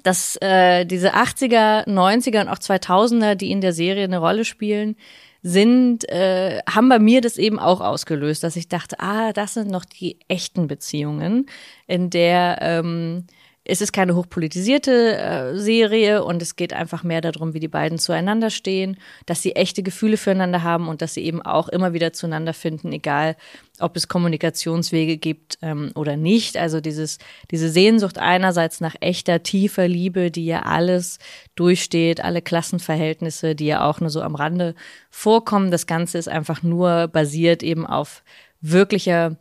dass 0.03 0.37
äh, 0.37 0.85
diese 0.85 1.15
80er, 1.15 1.87
90er 1.87 2.43
und 2.43 2.49
auch 2.49 2.59
2000er, 2.59 3.35
die 3.35 3.51
in 3.51 3.61
der 3.61 3.73
Serie 3.73 4.05
eine 4.05 4.19
Rolle 4.19 4.45
spielen, 4.45 4.97
sind, 5.43 6.09
äh, 6.09 6.61
haben 6.69 6.89
bei 6.89 6.99
mir 6.99 7.21
das 7.21 7.39
eben 7.39 7.59
auch 7.59 7.81
ausgelöst, 7.81 8.45
dass 8.45 8.57
ich 8.57 8.69
dachte, 8.69 9.01
ah, 9.01 9.33
das 9.33 9.55
sind 9.55 9.71
noch 9.71 9.85
die 9.85 10.19
echten 10.29 10.67
Beziehungen, 10.67 11.47
in 11.87 12.11
der 12.11 12.59
ähm, 12.61 13.27
es 13.71 13.81
ist 13.81 13.93
keine 13.93 14.17
hochpolitisierte 14.17 15.17
äh, 15.17 15.57
Serie 15.57 16.25
und 16.25 16.43
es 16.43 16.57
geht 16.57 16.73
einfach 16.73 17.05
mehr 17.05 17.21
darum, 17.21 17.55
wie 17.55 17.61
die 17.61 17.69
beiden 17.69 17.99
zueinander 17.99 18.51
stehen, 18.51 18.97
dass 19.27 19.43
sie 19.43 19.55
echte 19.55 19.85
Gefühle 19.85 20.17
füreinander 20.17 20.65
haben 20.65 20.89
und 20.89 21.03
dass 21.03 21.15
sie 21.15 21.25
eben 21.25 21.41
auch 21.41 21.69
immer 21.69 21.93
wieder 21.93 22.13
zueinander 22.13 22.53
finden, 22.53 22.93
egal 22.93 23.37
ob 23.79 23.97
es 23.97 24.09
Kommunikationswege 24.09 25.19
gibt 25.19 25.59
ähm, 25.63 25.93
oder 25.95 26.17
nicht. 26.17 26.57
Also 26.57 26.81
dieses, 26.81 27.19
diese 27.53 27.71
Sehnsucht 27.71 28.19
einerseits 28.19 28.81
nach 28.81 28.97
echter, 29.01 29.45
tiefer 29.45 29.87
Liebe, 29.87 30.33
die 30.33 30.47
ja 30.47 30.63
alles 30.63 31.21
durchsteht, 31.55 32.23
alle 32.23 32.43
Klassenverhältnisse, 32.43 33.55
die 33.55 33.67
ja 33.67 33.89
auch 33.89 34.01
nur 34.01 34.11
so 34.11 34.21
am 34.21 34.35
Rande 34.35 34.75
vorkommen. 35.11 35.71
Das 35.71 35.87
Ganze 35.87 36.19
ist 36.19 36.29
einfach 36.29 36.65
nur 36.65 37.07
basiert 37.07 37.63
eben 37.63 37.87
auf 37.87 38.25
wirklicher 38.61 39.37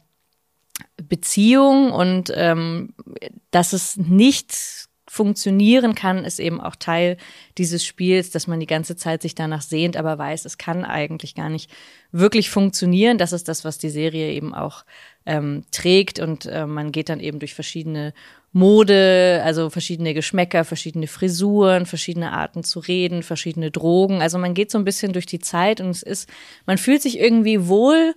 Beziehung 1.07 1.91
und 1.91 2.31
ähm, 2.35 2.93
dass 3.51 3.73
es 3.73 3.97
nicht 3.97 4.87
funktionieren 5.09 5.95
kann, 5.95 6.23
ist 6.23 6.39
eben 6.39 6.61
auch 6.61 6.75
Teil 6.75 7.17
dieses 7.57 7.83
Spiels, 7.83 8.29
dass 8.29 8.45
man 8.45 8.59
die 8.59 8.67
ganze 8.67 8.95
Zeit 8.95 9.23
sich 9.23 9.33
danach 9.33 9.63
sehnt, 9.63 9.97
aber 9.97 10.19
weiß, 10.19 10.45
es 10.45 10.59
kann 10.59 10.85
eigentlich 10.85 11.33
gar 11.33 11.49
nicht 11.49 11.71
wirklich 12.11 12.51
funktionieren. 12.51 13.17
Das 13.17 13.33
ist 13.33 13.47
das, 13.47 13.65
was 13.65 13.79
die 13.79 13.89
Serie 13.89 14.31
eben 14.31 14.53
auch 14.53 14.85
ähm, 15.25 15.63
trägt 15.71 16.19
und 16.19 16.45
äh, 16.45 16.67
man 16.67 16.91
geht 16.91 17.09
dann 17.09 17.19
eben 17.19 17.39
durch 17.39 17.55
verschiedene 17.55 18.13
Mode, 18.51 19.41
also 19.43 19.71
verschiedene 19.71 20.13
Geschmäcker, 20.13 20.63
verschiedene 20.63 21.07
Frisuren, 21.07 21.87
verschiedene 21.87 22.31
Arten 22.31 22.63
zu 22.63 22.79
reden, 22.79 23.23
verschiedene 23.23 23.71
Drogen. 23.71 24.21
Also 24.21 24.37
man 24.37 24.53
geht 24.53 24.69
so 24.69 24.77
ein 24.77 24.85
bisschen 24.85 25.13
durch 25.13 25.25
die 25.25 25.39
Zeit 25.39 25.81
und 25.81 25.89
es 25.89 26.03
ist, 26.03 26.29
man 26.67 26.77
fühlt 26.77 27.01
sich 27.01 27.19
irgendwie 27.19 27.67
wohl 27.67 28.13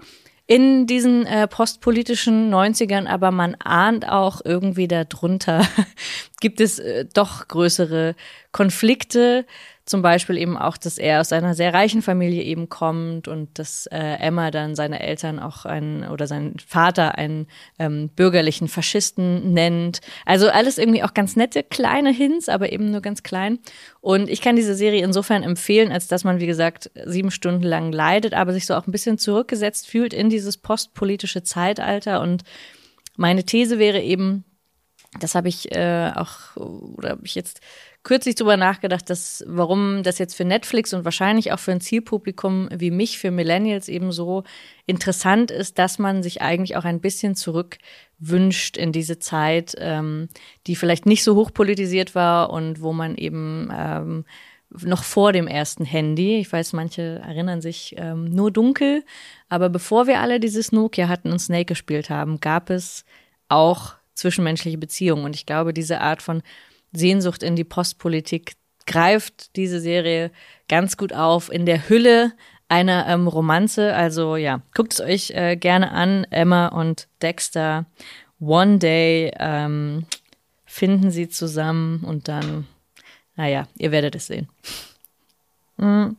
in 0.52 0.86
diesen 0.86 1.24
äh, 1.24 1.48
postpolitischen 1.48 2.52
90ern, 2.52 3.06
aber 3.06 3.30
man 3.30 3.54
ahnt 3.54 4.06
auch 4.06 4.42
irgendwie 4.44 4.86
darunter 4.86 5.66
gibt 6.42 6.60
es 6.60 6.78
äh, 6.78 7.06
doch 7.10 7.48
größere 7.48 8.14
Konflikte. 8.52 9.46
Zum 9.84 10.00
Beispiel 10.00 10.38
eben 10.38 10.56
auch, 10.56 10.76
dass 10.76 10.96
er 10.96 11.20
aus 11.20 11.32
einer 11.32 11.54
sehr 11.54 11.74
reichen 11.74 12.02
Familie 12.02 12.44
eben 12.44 12.68
kommt 12.68 13.26
und 13.26 13.58
dass 13.58 13.86
äh, 13.86 13.98
Emma 13.98 14.52
dann 14.52 14.76
seine 14.76 15.00
Eltern 15.00 15.40
auch 15.40 15.64
einen 15.64 16.08
oder 16.08 16.28
seinen 16.28 16.56
Vater 16.60 17.18
einen 17.18 17.48
ähm, 17.80 18.08
bürgerlichen 18.08 18.68
Faschisten 18.68 19.52
nennt. 19.52 20.00
Also 20.24 20.48
alles 20.50 20.78
irgendwie 20.78 21.02
auch 21.02 21.14
ganz 21.14 21.34
nette 21.34 21.64
kleine 21.64 22.12
Hints, 22.12 22.48
aber 22.48 22.70
eben 22.70 22.92
nur 22.92 23.00
ganz 23.00 23.24
klein. 23.24 23.58
Und 24.00 24.30
ich 24.30 24.40
kann 24.40 24.54
diese 24.54 24.76
Serie 24.76 25.02
insofern 25.02 25.42
empfehlen, 25.42 25.90
als 25.90 26.06
dass 26.06 26.22
man, 26.22 26.38
wie 26.38 26.46
gesagt, 26.46 26.92
sieben 27.04 27.32
Stunden 27.32 27.64
lang 27.64 27.90
leidet, 27.90 28.34
aber 28.34 28.52
sich 28.52 28.66
so 28.66 28.74
auch 28.74 28.86
ein 28.86 28.92
bisschen 28.92 29.18
zurückgesetzt 29.18 29.88
fühlt 29.88 30.14
in 30.14 30.30
dieses 30.30 30.58
postpolitische 30.58 31.42
Zeitalter. 31.42 32.20
Und 32.20 32.44
meine 33.16 33.42
These 33.42 33.80
wäre 33.80 34.00
eben, 34.00 34.44
das 35.18 35.34
habe 35.34 35.48
ich 35.48 35.74
äh, 35.74 36.12
auch, 36.14 36.56
oder 36.56 37.10
habe 37.10 37.26
ich 37.26 37.34
jetzt 37.34 37.60
kürzlich 38.02 38.34
drüber 38.34 38.56
nachgedacht, 38.56 39.08
dass 39.10 39.44
warum 39.46 40.02
das 40.02 40.18
jetzt 40.18 40.34
für 40.34 40.44
Netflix 40.44 40.92
und 40.92 41.04
wahrscheinlich 41.04 41.52
auch 41.52 41.58
für 41.58 41.72
ein 41.72 41.80
Zielpublikum 41.80 42.68
wie 42.74 42.90
mich, 42.90 43.18
für 43.18 43.30
Millennials 43.30 43.88
eben 43.88 44.12
so 44.12 44.42
interessant 44.86 45.50
ist, 45.50 45.78
dass 45.78 45.98
man 45.98 46.22
sich 46.22 46.42
eigentlich 46.42 46.76
auch 46.76 46.84
ein 46.84 47.00
bisschen 47.00 47.36
zurück 47.36 47.78
wünscht 48.18 48.76
in 48.76 48.92
diese 48.92 49.18
Zeit, 49.18 49.74
ähm, 49.78 50.28
die 50.66 50.76
vielleicht 50.76 51.06
nicht 51.06 51.22
so 51.22 51.36
hochpolitisiert 51.36 52.14
war 52.14 52.50
und 52.50 52.80
wo 52.80 52.92
man 52.92 53.16
eben 53.16 53.70
ähm, 53.72 54.24
noch 54.70 55.04
vor 55.04 55.32
dem 55.32 55.46
ersten 55.46 55.84
Handy, 55.84 56.38
ich 56.38 56.52
weiß, 56.52 56.72
manche 56.72 57.20
erinnern 57.24 57.60
sich 57.60 57.94
ähm, 57.98 58.24
nur 58.24 58.50
dunkel, 58.50 59.04
aber 59.48 59.68
bevor 59.68 60.06
wir 60.06 60.20
alle 60.20 60.40
dieses 60.40 60.72
Nokia 60.72 61.08
hatten 61.08 61.30
und 61.30 61.38
Snake 61.38 61.66
gespielt 61.66 62.10
haben, 62.10 62.40
gab 62.40 62.70
es 62.70 63.04
auch 63.48 63.94
zwischenmenschliche 64.14 64.78
Beziehungen. 64.78 65.24
Und 65.24 65.36
ich 65.36 65.46
glaube, 65.46 65.72
diese 65.72 66.00
Art 66.00 66.22
von 66.22 66.42
Sehnsucht 66.92 67.42
in 67.42 67.56
die 67.56 67.64
Postpolitik 67.64 68.54
greift 68.86 69.56
diese 69.56 69.80
Serie 69.80 70.30
ganz 70.68 70.96
gut 70.96 71.12
auf 71.12 71.50
in 71.52 71.66
der 71.66 71.88
Hülle 71.88 72.32
einer 72.68 73.06
ähm, 73.06 73.28
Romanze. 73.28 73.94
Also 73.94 74.36
ja, 74.36 74.62
guckt 74.74 74.94
es 74.94 75.00
euch 75.00 75.30
äh, 75.30 75.56
gerne 75.56 75.92
an. 75.92 76.24
Emma 76.30 76.68
und 76.68 77.08
Dexter. 77.20 77.86
One 78.40 78.78
Day 78.78 79.32
ähm, 79.38 80.06
finden 80.64 81.10
sie 81.10 81.28
zusammen 81.28 82.02
und 82.02 82.28
dann, 82.28 82.66
naja, 83.36 83.68
ihr 83.78 83.92
werdet 83.92 84.14
es 84.14 84.26
sehen. 84.26 84.48
Mhm. 85.76 86.16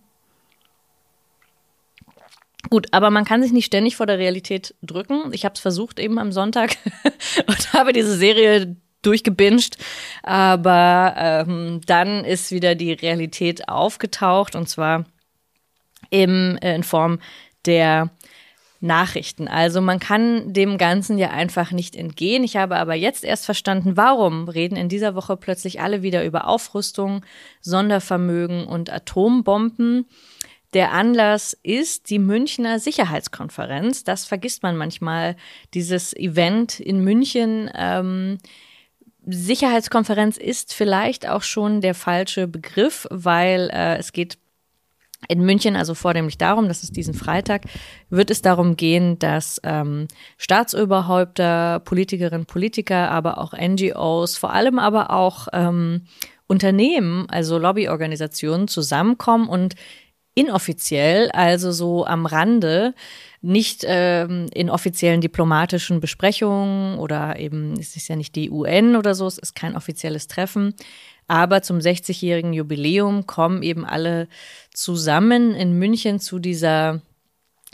Gut, 2.69 2.87
aber 2.91 3.09
man 3.09 3.25
kann 3.25 3.43
sich 3.43 3.51
nicht 3.51 3.65
ständig 3.65 3.97
vor 3.97 4.05
der 4.05 4.19
Realität 4.19 4.73
drücken. 4.81 5.31
Ich 5.33 5.43
habe 5.43 5.53
es 5.53 5.59
versucht 5.59 5.99
eben 5.99 6.17
am 6.17 6.31
Sonntag 6.31 6.77
und 7.47 7.73
habe 7.73 7.93
diese 7.93 8.15
Serie 8.15 8.75
durchgebinged. 9.05 9.77
Aber 10.23 11.13
ähm, 11.17 11.81
dann 11.85 12.25
ist 12.25 12.51
wieder 12.51 12.75
die 12.75 12.93
Realität 12.93 13.69
aufgetaucht 13.69 14.55
und 14.55 14.67
zwar 14.67 15.05
im, 16.09 16.57
äh, 16.61 16.75
in 16.75 16.83
Form 16.83 17.19
der 17.65 18.09
Nachrichten. 18.83 19.47
Also 19.47 19.79
man 19.79 19.99
kann 19.99 20.51
dem 20.51 20.77
Ganzen 20.77 21.17
ja 21.17 21.29
einfach 21.29 21.71
nicht 21.71 21.95
entgehen. 21.95 22.43
Ich 22.43 22.57
habe 22.57 22.75
aber 22.75 22.95
jetzt 22.95 23.23
erst 23.23 23.45
verstanden, 23.45 23.95
warum 23.95 24.49
reden 24.49 24.75
in 24.75 24.89
dieser 24.89 25.15
Woche 25.15 25.37
plötzlich 25.37 25.79
alle 25.79 26.01
wieder 26.03 26.25
über 26.25 26.47
Aufrüstung, 26.47 27.23
Sondervermögen 27.61 28.65
und 28.65 28.91
Atombomben. 28.91 30.05
Der 30.73 30.91
Anlass 30.91 31.57
ist 31.63 32.09
die 32.09 32.19
Münchner 32.19 32.77
Sicherheitskonferenz. 32.77 34.03
Das 34.03 34.25
vergisst 34.25 34.63
man 34.63 34.75
manchmal, 34.75 35.37
dieses 35.73 36.13
Event 36.13 36.79
in 36.81 37.03
München. 37.05 37.71
Ähm, 37.73 38.37
Sicherheitskonferenz 39.25 40.37
ist 40.37 40.73
vielleicht 40.73 41.27
auch 41.27 41.43
schon 41.43 41.81
der 41.81 41.95
falsche 41.95 42.47
Begriff, 42.47 43.07
weil 43.09 43.69
äh, 43.71 43.97
es 43.97 44.11
geht 44.11 44.37
in 45.29 45.45
München, 45.45 45.75
also 45.75 45.93
vornehmlich 45.93 46.37
darum, 46.37 46.67
dass 46.67 46.83
es 46.83 46.91
diesen 46.91 47.13
Freitag, 47.13 47.63
wird 48.09 48.29
es 48.29 48.41
darum 48.41 48.75
gehen, 48.75 49.19
dass 49.19 49.59
ähm, 49.63 50.07
Staatsoberhäupter, 50.37 51.79
Politikerinnen, 51.79 52.45
Politiker, 52.45 53.09
aber 53.09 53.37
auch 53.37 53.53
NGOs, 53.53 54.37
vor 54.37 54.51
allem 54.53 54.79
aber 54.79 55.11
auch 55.11 55.47
ähm, 55.53 56.01
Unternehmen, 56.47 57.29
also 57.29 57.57
Lobbyorganisationen 57.57 58.67
zusammenkommen 58.67 59.47
und 59.47 59.75
inoffiziell, 60.35 61.29
also 61.31 61.71
so 61.71 62.05
am 62.05 62.25
Rande, 62.25 62.93
nicht 63.41 63.83
ähm, 63.85 64.47
in 64.53 64.69
offiziellen 64.69 65.21
diplomatischen 65.21 65.99
Besprechungen 65.99 66.97
oder 66.97 67.37
eben, 67.37 67.73
es 67.73 67.95
ist 67.95 68.07
ja 68.07 68.15
nicht 68.15 68.35
die 68.35 68.49
UN 68.49 68.95
oder 68.95 69.15
so, 69.15 69.27
es 69.27 69.37
ist 69.37 69.55
kein 69.55 69.75
offizielles 69.75 70.27
Treffen. 70.27 70.73
Aber 71.27 71.61
zum 71.61 71.79
60-jährigen 71.79 72.53
Jubiläum 72.53 73.27
kommen 73.27 73.63
eben 73.63 73.85
alle 73.85 74.27
zusammen 74.73 75.55
in 75.55 75.77
München 75.77 76.19
zu 76.19 76.39
dieser 76.39 77.01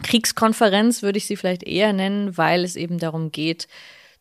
Kriegskonferenz, 0.04 1.02
würde 1.02 1.18
ich 1.18 1.28
sie 1.28 1.36
vielleicht 1.36 1.64
eher 1.64 1.94
nennen, 1.94 2.38
weil 2.38 2.64
es 2.64 2.76
eben 2.76 3.00
darum 3.00 3.32
geht, 3.32 3.68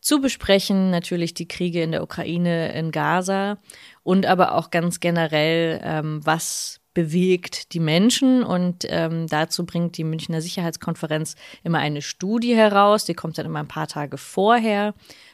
zu 0.01 0.21
besprechen, 0.21 0.91
natürlich 0.91 1.33
die 1.33 1.47
Kriege 1.47 1.81
in 1.83 1.91
der 1.91 2.03
Ukraine, 2.03 2.73
in 2.73 2.91
Gaza 2.91 3.57
und 4.03 4.25
aber 4.25 4.55
auch 4.55 4.71
ganz 4.71 4.99
generell, 4.99 5.81
ähm, 5.83 6.21
was 6.23 6.78
bewegt 6.93 7.73
die 7.73 7.79
Menschen 7.79 8.43
und 8.43 8.85
ähm, 8.89 9.27
dazu 9.27 9.65
bringt 9.65 9.97
die 9.97 10.03
Münchner 10.03 10.41
Sicherheitskonferenz 10.41 11.35
immer 11.63 11.79
eine 11.79 12.01
Studie 12.01 12.55
heraus, 12.55 13.05
die 13.05 13.13
kommt 13.13 13.37
dann 13.37 13.45
immer 13.45 13.59
ein 13.59 13.67
paar 13.67 13.87
Tage 13.87 14.17
vorher. 14.17 14.93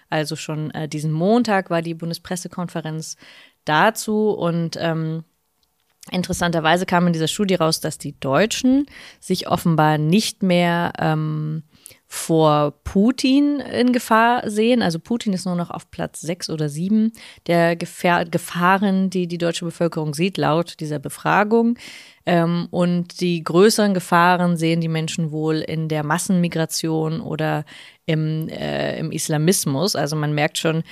Also 0.10 0.36
schon 0.36 0.72
äh, 0.72 0.88
diesen 0.88 1.12
Montag 1.12 1.70
war 1.70 1.82
die 1.82 1.94
Bundespressekonferenz 1.94 3.18
dazu 3.64 4.30
und 4.30 4.78
ähm, 4.80 5.24
interessanterweise 6.12 6.86
kam 6.86 7.08
in 7.08 7.14
dieser 7.14 7.28
Studie 7.28 7.56
raus, 7.56 7.80
dass 7.80 7.98
die 7.98 8.20
Deutschen 8.20 8.86
sich 9.20 9.48
offenbar 9.48 9.98
nicht 9.98 10.44
mehr 10.44 10.94
ähm, 11.00 11.64
vor 12.15 12.74
Putin 12.84 13.60
in 13.60 13.91
Gefahr 13.91 14.50
sehen. 14.50 14.81
Also 14.81 15.00
Putin 15.00 15.34
ist 15.34 15.45
nur 15.45 15.55
noch 15.55 15.69
auf 15.69 15.91
Platz 15.91 16.22
sechs 16.22 16.50
oder 16.50 16.69
sieben 16.69 17.12
der 17.45 17.75
Gefähr 17.75 18.25
Gefahren, 18.25 19.10
die 19.10 19.27
die 19.27 19.38
deutsche 19.38 19.65
Bevölkerung 19.65 20.13
sieht, 20.13 20.38
laut 20.38 20.79
dieser 20.79 20.98
Befragung. 20.98 21.77
Ähm, 22.25 22.67
und 22.72 23.19
die 23.19 23.43
größeren 23.43 23.93
Gefahren 23.93 24.55
sehen 24.55 24.79
die 24.79 24.88
Menschen 24.88 25.31
wohl 25.31 25.57
in 25.57 25.89
der 25.89 26.03
Massenmigration 26.03 27.19
oder 27.19 27.65
im, 28.05 28.48
äh, 28.48 28.98
im 28.98 29.12
Islamismus. 29.12 29.95
Also 29.95 30.15
man 30.15 30.34
merkt 30.34 30.57
schon, 30.57 30.84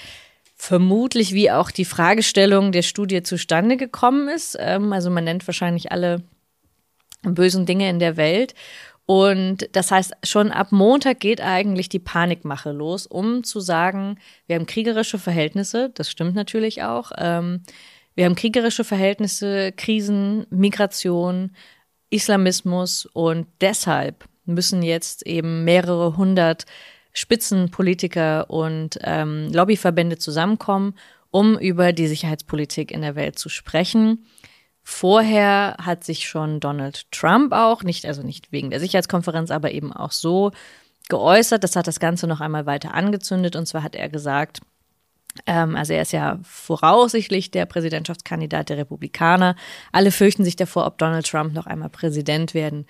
vermutlich, 0.55 1.33
wie 1.33 1.51
auch 1.51 1.71
die 1.71 1.85
Fragestellung 1.85 2.71
der 2.71 2.83
Studie 2.83 3.23
zustande 3.23 3.77
gekommen 3.77 4.27
ist. 4.27 4.57
Ähm, 4.59 4.91
also 4.91 5.09
man 5.09 5.23
nennt 5.23 5.47
wahrscheinlich 5.47 5.91
alle 5.91 6.21
bösen 7.23 7.65
Dinge 7.65 7.89
in 7.89 7.99
der 7.99 8.17
Welt. 8.17 8.53
Und 9.05 9.67
das 9.73 9.91
heißt, 9.91 10.13
schon 10.23 10.51
ab 10.51 10.71
Montag 10.71 11.19
geht 11.19 11.41
eigentlich 11.41 11.89
die 11.89 11.99
Panikmache 11.99 12.71
los, 12.71 13.05
um 13.05 13.43
zu 13.43 13.59
sagen, 13.59 14.17
wir 14.47 14.55
haben 14.55 14.65
kriegerische 14.65 15.19
Verhältnisse, 15.19 15.91
das 15.93 16.09
stimmt 16.09 16.35
natürlich 16.35 16.83
auch. 16.83 17.11
Ähm, 17.17 17.63
wir 18.15 18.25
haben 18.25 18.35
kriegerische 18.35 18.83
Verhältnisse, 18.83 19.73
Krisen, 19.73 20.45
Migration, 20.49 21.51
Islamismus 22.09 23.05
und 23.07 23.47
deshalb 23.59 24.25
müssen 24.45 24.83
jetzt 24.83 25.25
eben 25.25 25.63
mehrere 25.65 26.15
hundert 26.15 26.65
Spitzenpolitiker 27.13 28.49
und 28.49 28.99
ähm, 29.01 29.51
Lobbyverbände 29.51 30.17
zusammenkommen, 30.17 30.95
um 31.31 31.57
über 31.57 31.91
die 31.91 32.07
Sicherheitspolitik 32.07 32.91
in 32.91 33.01
der 33.01 33.15
Welt 33.15 33.37
zu 33.37 33.49
sprechen. 33.49 34.25
Vorher 34.83 35.77
hat 35.81 36.03
sich 36.03 36.27
schon 36.27 36.59
Donald 36.59 37.09
Trump 37.11 37.53
auch, 37.53 37.83
nicht, 37.83 38.05
also 38.05 38.21
nicht 38.21 38.51
wegen 38.51 38.69
der 38.69 38.81
Sicherheitskonferenz, 38.81 39.49
aber 39.49 39.71
eben 39.71 39.93
auch 39.93 40.11
so 40.11 40.51
geäußert. 41.09 41.63
Das 41.63 41.75
hat 41.75 41.87
das 41.87 41.99
Ganze 41.99 42.27
noch 42.27 42.41
einmal 42.41 42.65
weiter 42.65 42.93
angezündet. 42.93 43.55
Und 43.55 43.65
zwar 43.65 43.83
hat 43.83 43.95
er 43.95 44.09
gesagt, 44.09 44.59
ähm, 45.45 45.75
also 45.75 45.93
er 45.93 46.01
ist 46.01 46.11
ja 46.11 46.39
voraussichtlich 46.43 47.49
der 47.49 47.65
Präsidentschaftskandidat 47.65 48.69
der 48.69 48.77
Republikaner. 48.77 49.55
Alle 49.91 50.11
fürchten 50.11 50.43
sich 50.43 50.57
davor, 50.57 50.85
ob 50.85 50.97
Donald 50.97 51.27
Trump 51.27 51.53
noch 51.53 51.65
einmal 51.65 51.89
Präsident 51.89 52.53
werden 52.53 52.85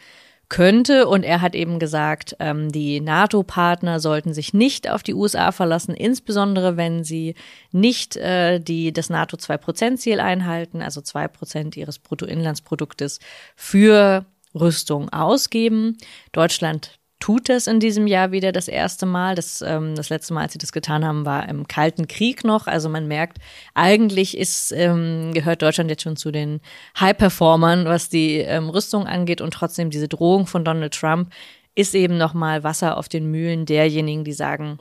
könnte. 0.53 1.07
Und 1.07 1.23
er 1.23 1.41
hat 1.41 1.55
eben 1.55 1.79
gesagt, 1.79 2.35
ähm, 2.39 2.71
die 2.71 3.01
NATO-Partner 3.01 3.99
sollten 3.99 4.35
sich 4.35 4.53
nicht 4.53 4.87
auf 4.87 5.01
die 5.01 5.15
USA 5.15 5.51
verlassen, 5.51 5.95
insbesondere 5.95 6.77
wenn 6.77 7.03
sie 7.03 7.33
nicht 7.71 8.17
äh, 8.17 8.59
die, 8.59 8.93
das 8.93 9.09
NATO-2-Prozent-Ziel 9.09 10.19
einhalten, 10.19 10.83
also 10.83 11.01
zwei 11.01 11.27
Prozent 11.27 11.75
ihres 11.75 11.97
Bruttoinlandsproduktes 11.97 13.19
für 13.55 14.27
Rüstung 14.53 15.09
ausgeben. 15.09 15.97
Deutschland 16.33 16.99
tut 17.23 17.47
das 17.47 17.67
in 17.67 17.79
diesem 17.79 18.05
Jahr 18.05 18.33
wieder 18.33 18.51
das 18.51 18.67
erste 18.67 19.05
Mal. 19.05 19.33
Das, 19.33 19.61
ähm, 19.61 19.95
das 19.95 20.09
letzte 20.09 20.33
Mal, 20.33 20.41
als 20.41 20.51
sie 20.51 20.57
das 20.59 20.73
getan 20.73 21.05
haben, 21.05 21.25
war 21.25 21.47
im 21.47 21.69
Kalten 21.69 22.09
Krieg 22.09 22.43
noch. 22.43 22.67
Also 22.67 22.89
man 22.89 23.07
merkt, 23.07 23.37
eigentlich 23.73 24.37
ist, 24.37 24.73
ähm, 24.73 25.31
gehört 25.33 25.61
Deutschland 25.61 25.89
jetzt 25.89 26.03
schon 26.03 26.17
zu 26.17 26.31
den 26.31 26.59
High-Performern, 26.99 27.85
was 27.85 28.09
die 28.09 28.39
ähm, 28.39 28.69
Rüstung 28.69 29.07
angeht. 29.07 29.39
Und 29.39 29.53
trotzdem 29.53 29.89
diese 29.89 30.09
Drohung 30.09 30.47
von 30.47 30.65
Donald 30.65 30.93
Trump 30.93 31.31
ist 31.75 31.95
eben 31.95 32.17
nochmal 32.17 32.65
Wasser 32.65 32.97
auf 32.97 33.07
den 33.07 33.31
Mühlen 33.31 33.65
derjenigen, 33.65 34.25
die 34.25 34.33
sagen, 34.33 34.79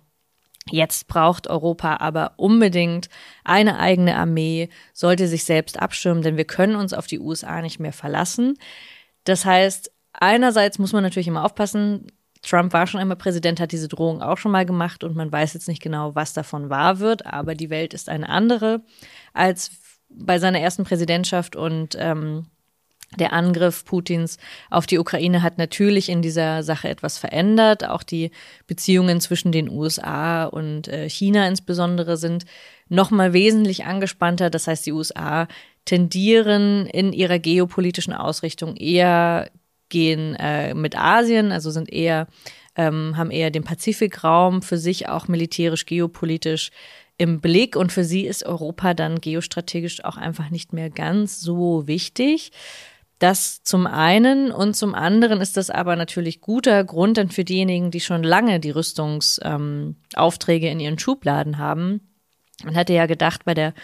Jetzt 0.69 1.07
braucht 1.07 1.49
Europa 1.49 1.99
aber 1.99 2.35
unbedingt 2.39 3.09
eine 3.45 3.79
eigene 3.79 4.17
Armee, 4.17 4.69
sollte 4.93 5.27
sich 5.29 5.45
selbst 5.45 5.81
abschirmen, 5.81 6.23
denn 6.23 6.37
wir 6.37 6.45
können 6.45 6.75
uns 6.77 6.93
auf 6.93 7.09
die 7.09 7.19
USA 7.19 7.63
nicht 7.63 7.81
mehr 7.81 7.93
verlassen. 7.93 8.57
Das 9.25 9.45
heißt, 9.45 9.93
einerseits 10.13 10.79
muss 10.79 10.93
man 10.93 11.03
natürlich 11.03 11.27
immer 11.27 11.45
aufpassen, 11.45 12.07
Trump 12.43 12.73
war 12.73 12.87
schon 12.87 13.01
einmal 13.01 13.17
Präsident, 13.17 13.61
hat 13.61 13.73
diese 13.73 13.89
Drohung 13.89 14.21
auch 14.21 14.37
schon 14.37 14.53
mal 14.53 14.67
gemacht 14.67 15.05
und 15.05 15.15
man 15.15 15.31
weiß 15.31 15.55
jetzt 15.55 15.69
nicht 15.69 15.83
genau, 15.83 16.15
was 16.15 16.33
davon 16.33 16.71
wahr 16.71 16.99
wird, 16.99 17.25
aber 17.25 17.55
die 17.55 17.71
Welt 17.71 17.95
ist 17.95 18.09
eine 18.09 18.29
andere 18.29 18.83
als 19.33 19.71
bei 20.11 20.39
seiner 20.39 20.61
ersten 20.61 20.85
Präsidentschaft 20.85 21.57
und 21.57 21.97
ähm, 21.99 22.47
der 23.19 23.33
Angriff 23.33 23.85
Putins 23.85 24.39
auf 24.71 24.87
die 24.87 24.99
Ukraine 24.99 25.43
hat 25.43 25.59
natürlich 25.59 26.09
in 26.09 26.23
dieser 26.23 26.63
Sache 26.63 26.89
etwas 26.89 27.19
verändert. 27.19 27.87
Auch 27.87 28.03
die 28.03 28.31
Beziehungen 28.67 29.21
zwischen 29.21 29.53
den 29.53 29.69
USA 29.69 30.45
und 30.45 30.89
äh, 30.89 31.11
China 31.11 31.47
insbesondere 31.47 32.17
sind 32.17 32.45
nochmal 32.89 33.35
wesentlich 33.35 33.85
angespannter. 33.85 34.49
Das 34.49 34.67
heißt, 34.67 34.87
die 34.87 34.93
USA 34.93 35.47
tendieren 35.85 36.87
in 36.87 37.13
ihrer 37.13 37.39
geopolitischen 37.39 38.15
Ausrichtung 38.15 38.77
eher 38.77 39.51
gehen 39.93 40.35
äh, 40.35 40.75
mit 40.75 40.99
Asien, 40.99 41.53
also 41.53 41.71
sind 41.71 41.93
eher, 41.93 42.27
ähm, 42.75 43.17
haben 43.17 43.31
eher 43.31 43.53
den 43.53 43.63
Pazifikraum 43.63 44.63
für 44.63 44.79
sich 44.79 45.09
auch 45.09 45.29
militärisch, 45.29 45.87
geopolitisch 45.87 46.73
im 47.19 47.41
Blick 47.41 47.77
und 47.77 47.93
für 47.93 48.03
sie 48.03 48.27
ist 48.27 48.45
Europa 48.45 48.95
dann 48.95 49.21
geostrategisch 49.21 50.03
auch 50.05 50.17
einfach 50.17 50.51
nicht 50.51 50.73
mehr 50.73 50.91
ganz 50.91 51.41
so 51.41 51.87
wichtig. 51.87 52.51
Das 53.21 53.63
zum 53.63 53.87
einen 53.87 54.51
und 54.51 54.75
zum 54.75 54.97
anderen 54.97 55.41
ist 55.41 55.57
das 55.57 55.71
aber 55.71 55.95
natürlich 55.95 56.41
guter 56.41 56.83
Grund 56.83 57.19
dann 57.19 57.29
für 57.29 57.45
diejenigen, 57.45 57.93
die 57.93 58.01
schon 58.01 58.25
lange 58.25 58.59
die 58.59 58.71
Rüstungsaufträge 58.71 60.67
ähm, 60.67 60.73
in 60.73 60.81
ihren 60.81 60.99
Schubladen 60.99 61.59
haben. 61.59 62.01
Man 62.65 62.75
hatte 62.75 62.95
ja 62.95 63.07
gedacht, 63.07 63.45
bei 63.45 63.55
der 63.55 63.75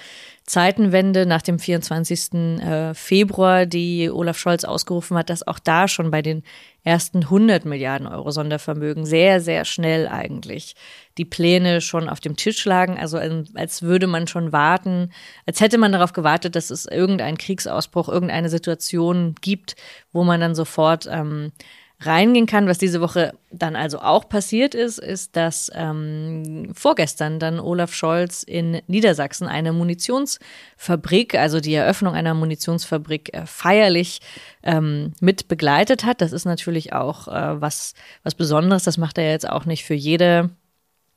Zeitenwende 0.48 1.26
nach 1.26 1.42
dem 1.42 1.58
24. 1.58 2.32
Äh, 2.60 2.94
Februar, 2.94 3.66
die 3.66 4.10
Olaf 4.10 4.38
Scholz 4.38 4.64
ausgerufen 4.64 5.16
hat, 5.18 5.28
dass 5.28 5.46
auch 5.46 5.58
da 5.58 5.88
schon 5.88 6.10
bei 6.10 6.22
den 6.22 6.42
ersten 6.84 7.24
100 7.24 7.66
Milliarden 7.66 8.06
Euro 8.06 8.30
Sondervermögen 8.30 9.04
sehr, 9.04 9.40
sehr 9.42 9.66
schnell 9.66 10.08
eigentlich 10.08 10.74
die 11.18 11.26
Pläne 11.26 11.82
schon 11.82 12.08
auf 12.08 12.20
dem 12.20 12.36
Tisch 12.36 12.64
lagen. 12.64 12.98
Also 12.98 13.18
als 13.18 13.82
würde 13.82 14.06
man 14.06 14.26
schon 14.26 14.50
warten, 14.50 15.12
als 15.44 15.60
hätte 15.60 15.76
man 15.76 15.92
darauf 15.92 16.14
gewartet, 16.14 16.56
dass 16.56 16.70
es 16.70 16.86
irgendeinen 16.86 17.36
Kriegsausbruch, 17.36 18.08
irgendeine 18.08 18.48
Situation 18.48 19.34
gibt, 19.42 19.76
wo 20.12 20.24
man 20.24 20.40
dann 20.40 20.54
sofort 20.54 21.06
ähm, 21.10 21.52
reingehen 22.00 22.46
kann. 22.46 22.68
Was 22.68 22.78
diese 22.78 23.00
Woche 23.00 23.32
dann 23.50 23.74
also 23.74 23.98
auch 23.98 24.28
passiert 24.28 24.74
ist, 24.74 24.98
ist, 24.98 25.34
dass 25.36 25.70
ähm, 25.74 26.70
vorgestern 26.74 27.38
dann 27.38 27.58
Olaf 27.58 27.92
Scholz 27.92 28.42
in 28.42 28.80
Niedersachsen 28.86 29.48
eine 29.48 29.72
Munitionsfabrik, 29.72 31.34
also 31.34 31.60
die 31.60 31.74
Eröffnung 31.74 32.14
einer 32.14 32.34
Munitionsfabrik 32.34 33.34
äh, 33.34 33.46
feierlich 33.46 34.20
ähm, 34.62 35.12
mit 35.20 35.48
begleitet 35.48 36.04
hat. 36.04 36.20
Das 36.20 36.32
ist 36.32 36.44
natürlich 36.44 36.92
auch 36.92 37.26
äh, 37.28 37.60
was, 37.60 37.94
was 38.22 38.34
Besonderes. 38.34 38.84
Das 38.84 38.98
macht 38.98 39.18
er 39.18 39.30
jetzt 39.30 39.48
auch 39.48 39.64
nicht 39.64 39.84
für 39.84 39.94
jede 39.94 40.50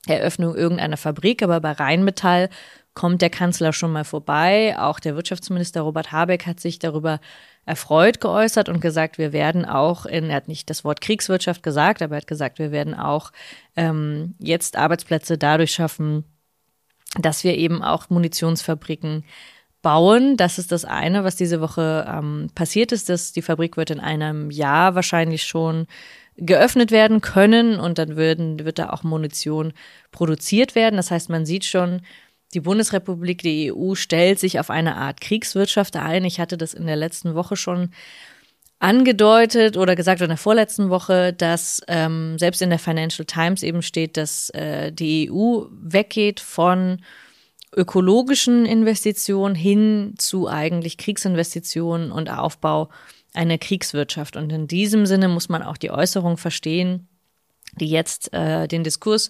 Eröffnung 0.08 0.56
irgendeiner 0.56 0.98
Fabrik, 0.98 1.44
aber 1.44 1.60
bei 1.60 1.74
Rheinmetall 1.74 2.50
kommt 2.94 3.22
der 3.22 3.30
Kanzler 3.30 3.72
schon 3.72 3.92
mal 3.92 4.04
vorbei. 4.04 4.76
Auch 4.78 5.00
der 5.00 5.16
Wirtschaftsminister 5.16 5.82
Robert 5.82 6.12
Habeck 6.12 6.46
hat 6.46 6.60
sich 6.60 6.80
darüber 6.80 7.20
erfreut 7.66 8.20
geäußert 8.20 8.70
und 8.70 8.82
gesagt, 8.82 9.18
wir 9.18 9.34
werden 9.34 9.66
auch 9.66 10.06
in, 10.06 10.30
er 10.30 10.38
hat 10.38 10.48
nicht 10.48 10.70
das 10.70 10.84
Wort 10.84 11.02
Kriegswirtschaft 11.02 11.64
gesagt, 11.64 12.02
aber 12.02 12.16
er 12.16 12.22
hat 12.22 12.28
gesagt, 12.28 12.60
wir 12.60 12.72
werden 12.72 12.94
auch 12.94 13.32
ähm, 13.76 14.36
jetzt 14.40 14.76
Arbeitsplätze 14.76 15.38
dadurch 15.38 15.72
schaffen, 15.72 16.26
dass 17.20 17.44
wir 17.44 17.58
eben 17.58 17.84
auch 17.84 18.10
Munitionsfabriken 18.10 19.24
bauen. 19.82 20.38
Das 20.38 20.58
ist 20.58 20.72
das 20.72 20.86
eine, 20.86 21.24
was 21.24 21.36
diese 21.36 21.62
Woche 21.62 22.06
ähm, 22.08 22.50
passiert 22.56 22.92
ist. 22.92 23.10
Dass 23.10 23.32
die 23.32 23.42
Fabrik 23.42 23.78
wird 23.78 23.92
in 23.92 24.00
einem 24.00 24.52
Jahr 24.52 24.96
wahrscheinlich 24.96 25.44
schon 25.44 25.88
geöffnet 26.38 26.92
werden 26.92 27.22
können 27.22 27.80
und 27.80 27.98
dann 27.98 28.16
würden, 28.16 28.64
wird 28.64 28.80
da 28.80 28.90
auch 28.92 29.04
Munition 29.04 29.74
produziert 30.12 30.76
werden. 30.76 30.96
Das 30.96 31.12
heißt, 31.12 31.30
man 31.30 31.46
sieht 31.46 31.66
schon, 31.66 32.02
die 32.54 32.60
Bundesrepublik, 32.60 33.42
die 33.42 33.72
EU 33.74 33.96
stellt 33.96 34.40
sich 34.40 34.60
auf 34.60 34.70
eine 34.70 34.98
Art 34.98 35.22
Kriegswirtschaft 35.22 35.96
ein. 35.96 36.26
Ich 36.26 36.40
hatte 36.40 36.58
das 36.58 36.74
in 36.74 36.86
der 36.86 36.96
letzten 36.96 37.34
Woche 37.36 37.56
schon 37.56 37.92
angedeutet 38.80 39.78
oder 39.78 39.96
gesagt 39.96 40.22
in 40.22 40.30
der 40.30 40.38
vorletzten 40.38 40.90
Woche, 40.90 41.34
dass 41.34 41.82
ähm, 41.88 42.38
selbst 42.40 42.62
in 42.62 42.72
der 42.72 42.80
Financial 42.80 43.26
Times 43.26 43.62
eben 43.62 43.84
steht, 43.84 44.18
dass 44.18 44.50
äh, 44.50 44.92
die 44.92 45.32
EU 45.32 45.66
weggeht 45.72 46.40
von 46.40 47.02
ökologischen 47.74 48.66
Investitionen 48.66 49.56
hin 49.56 50.16
zu 50.18 50.48
eigentlich 50.48 50.98
Kriegsinvestitionen 50.98 52.12
und 52.12 52.30
Aufbau 52.30 52.90
einer 53.34 53.58
Kriegswirtschaft. 53.58 54.36
Und 54.36 54.52
in 54.52 54.68
diesem 54.68 55.06
Sinne 55.06 55.28
muss 55.28 55.48
man 55.48 55.64
auch 55.64 55.78
die 55.78 55.92
Äußerung 55.92 56.38
verstehen, 56.38 57.08
die 57.80 57.88
jetzt 57.88 58.34
äh, 58.34 58.68
den 58.68 58.84
Diskurs 58.84 59.30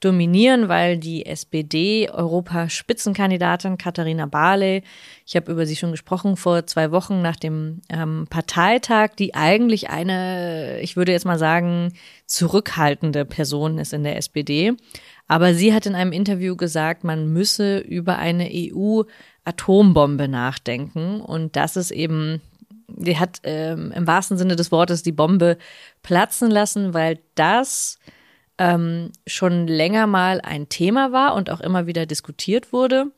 dominieren, 0.00 0.68
weil 0.68 0.98
die 0.98 1.24
SPD-Europaspitzenkandidatin 1.26 3.78
Katharina 3.78 4.26
Barley, 4.26 4.82
ich 5.24 5.36
habe 5.36 5.52
über 5.52 5.64
sie 5.66 5.76
schon 5.76 5.92
gesprochen 5.92 6.36
vor 6.36 6.66
zwei 6.66 6.90
Wochen 6.90 7.22
nach 7.22 7.36
dem 7.36 7.82
ähm, 7.88 8.26
Parteitag, 8.28 9.10
die 9.18 9.34
eigentlich 9.34 9.88
eine, 9.90 10.80
ich 10.80 10.96
würde 10.96 11.12
jetzt 11.12 11.24
mal 11.24 11.38
sagen, 11.38 11.92
zurückhaltende 12.26 13.24
Person 13.24 13.78
ist 13.78 13.92
in 13.92 14.02
der 14.04 14.16
SPD. 14.16 14.72
Aber 15.28 15.54
sie 15.54 15.74
hat 15.74 15.86
in 15.86 15.94
einem 15.94 16.12
Interview 16.12 16.56
gesagt, 16.56 17.04
man 17.04 17.32
müsse 17.32 17.78
über 17.78 18.18
eine 18.18 18.50
EU-Atombombe 18.52 20.28
nachdenken. 20.28 21.20
Und 21.20 21.56
das 21.56 21.76
ist 21.76 21.90
eben 21.90 22.40
die 22.88 23.18
hat 23.18 23.40
ähm, 23.42 23.92
im 23.92 24.06
wahrsten 24.06 24.38
Sinne 24.38 24.56
des 24.56 24.70
Wortes 24.70 25.02
die 25.02 25.12
Bombe 25.12 25.58
platzen 26.02 26.50
lassen, 26.50 26.94
weil 26.94 27.18
das 27.34 27.98
ähm, 28.58 29.12
schon 29.26 29.66
länger 29.66 30.06
mal 30.06 30.40
ein 30.40 30.68
Thema 30.68 31.12
war 31.12 31.34
und 31.34 31.50
auch 31.50 31.60
immer 31.60 31.86
wieder 31.86 32.06
diskutiert 32.06 32.72
wurde. 32.72 33.12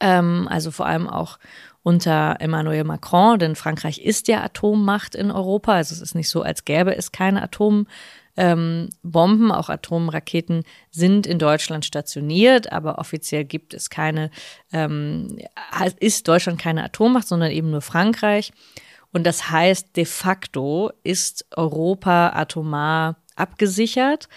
Ähm, 0.00 0.48
also 0.50 0.70
vor 0.70 0.86
allem 0.86 1.08
auch 1.08 1.38
unter 1.82 2.36
Emmanuel 2.40 2.84
Macron, 2.84 3.38
denn 3.38 3.56
Frankreich 3.56 4.00
ist 4.00 4.28
ja 4.28 4.42
Atommacht 4.42 5.14
in 5.14 5.30
Europa. 5.30 5.74
Also 5.74 5.94
es 5.94 6.00
ist 6.00 6.14
nicht 6.14 6.30
so, 6.30 6.42
als 6.42 6.64
gäbe 6.64 6.96
es 6.96 7.12
keine 7.12 7.42
Atombomben. 7.42 7.86
Ähm, 8.36 9.52
auch 9.52 9.68
Atomraketen 9.68 10.64
sind 10.90 11.26
in 11.26 11.38
Deutschland 11.38 11.84
stationiert, 11.84 12.72
aber 12.72 12.98
offiziell 12.98 13.44
gibt 13.44 13.74
es 13.74 13.90
keine, 13.90 14.30
ähm, 14.72 15.38
ist 16.00 16.26
Deutschland 16.26 16.58
keine 16.58 16.84
Atommacht, 16.84 17.28
sondern 17.28 17.50
eben 17.50 17.70
nur 17.70 17.82
Frankreich. 17.82 18.52
Und 19.12 19.24
das 19.24 19.50
heißt, 19.50 19.94
de 19.96 20.06
facto 20.06 20.90
ist 21.04 21.46
Europa 21.54 22.30
atomar 22.30 23.16
abgesichert, 23.36 24.28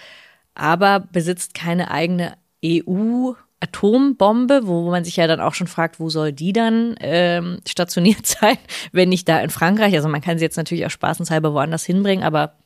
aber 0.56 1.00
besitzt 1.00 1.54
keine 1.54 1.92
eigene 1.92 2.38
EU. 2.64 3.34
Atombombe, 3.60 4.68
wo 4.68 4.90
man 4.92 5.04
sich 5.04 5.16
ja 5.16 5.26
dann 5.26 5.40
auch 5.40 5.56
schon 5.56 5.66
fragt, 5.66 6.00
wo 6.00 6.10
soll 6.10 6.32
die 6.32 6.54
dann 6.54 6.96
ähm, 7.00 7.58
stationiert 7.68 8.26
sein, 8.26 8.58
wenn 8.92 9.10
nicht 9.10 9.28
da 9.28 9.40
in 9.40 9.50
Frankreich? 9.50 9.96
Also 9.96 10.10
man 10.10 10.22
kann 10.22 10.38
sie 10.38 10.46
jetzt 10.46 10.58
natürlich 10.58 10.86
auch 10.86 10.92
spaßenshalber 10.92 11.54
woanders 11.54 11.84
hinbringen, 11.84 12.24
aber 12.24 12.58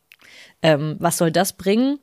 ähm, 0.61 0.97
was 0.99 1.17
soll 1.17 1.31
das 1.31 1.53
bringen? 1.53 1.99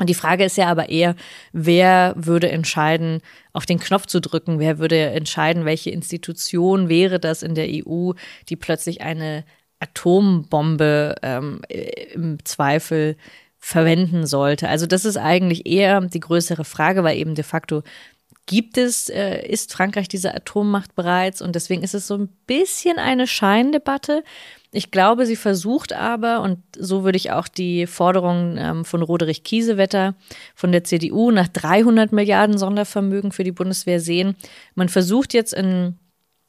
Und 0.00 0.10
die 0.10 0.14
Frage 0.14 0.44
ist 0.44 0.56
ja 0.56 0.66
aber 0.66 0.88
eher, 0.88 1.14
wer 1.52 2.14
würde 2.16 2.50
entscheiden, 2.50 3.20
auf 3.52 3.64
den 3.64 3.78
Knopf 3.78 4.06
zu 4.06 4.20
drücken? 4.20 4.58
Wer 4.58 4.78
würde 4.78 4.98
entscheiden, 5.10 5.64
welche 5.64 5.90
Institution 5.90 6.88
wäre 6.88 7.20
das 7.20 7.42
in 7.42 7.54
der 7.54 7.68
EU, 7.68 8.12
die 8.48 8.56
plötzlich 8.56 9.02
eine 9.02 9.44
Atombombe 9.78 11.14
ähm, 11.22 11.60
im 11.68 12.44
Zweifel 12.44 13.16
verwenden 13.64 14.26
sollte? 14.26 14.68
Also 14.68 14.86
das 14.86 15.06
ist 15.06 15.16
eigentlich 15.16 15.66
eher 15.66 15.98
die 16.02 16.20
größere 16.20 16.64
Frage, 16.64 17.02
weil 17.02 17.16
eben 17.16 17.34
de 17.34 17.44
facto 17.44 17.82
gibt 18.44 18.76
es, 18.76 19.08
äh, 19.08 19.40
ist 19.48 19.72
Frankreich 19.72 20.06
diese 20.06 20.34
Atommacht 20.34 20.94
bereits 20.94 21.40
und 21.40 21.54
deswegen 21.54 21.82
ist 21.82 21.94
es 21.94 22.06
so 22.06 22.18
ein 22.18 22.28
bisschen 22.46 22.98
eine 22.98 23.26
Scheindebatte. 23.26 24.22
Ich 24.70 24.90
glaube, 24.90 25.24
sie 25.24 25.36
versucht 25.36 25.94
aber, 25.94 26.42
und 26.42 26.58
so 26.76 27.04
würde 27.04 27.16
ich 27.16 27.30
auch 27.30 27.48
die 27.48 27.86
Forderung 27.86 28.58
ähm, 28.58 28.84
von 28.84 29.00
Roderich 29.00 29.44
Kiesewetter 29.44 30.14
von 30.54 30.70
der 30.70 30.84
CDU 30.84 31.30
nach 31.30 31.48
300 31.48 32.12
Milliarden 32.12 32.58
Sondervermögen 32.58 33.32
für 33.32 33.44
die 33.44 33.52
Bundeswehr 33.52 33.98
sehen. 33.98 34.36
Man 34.74 34.90
versucht 34.90 35.32
jetzt 35.32 35.54
in 35.54 35.96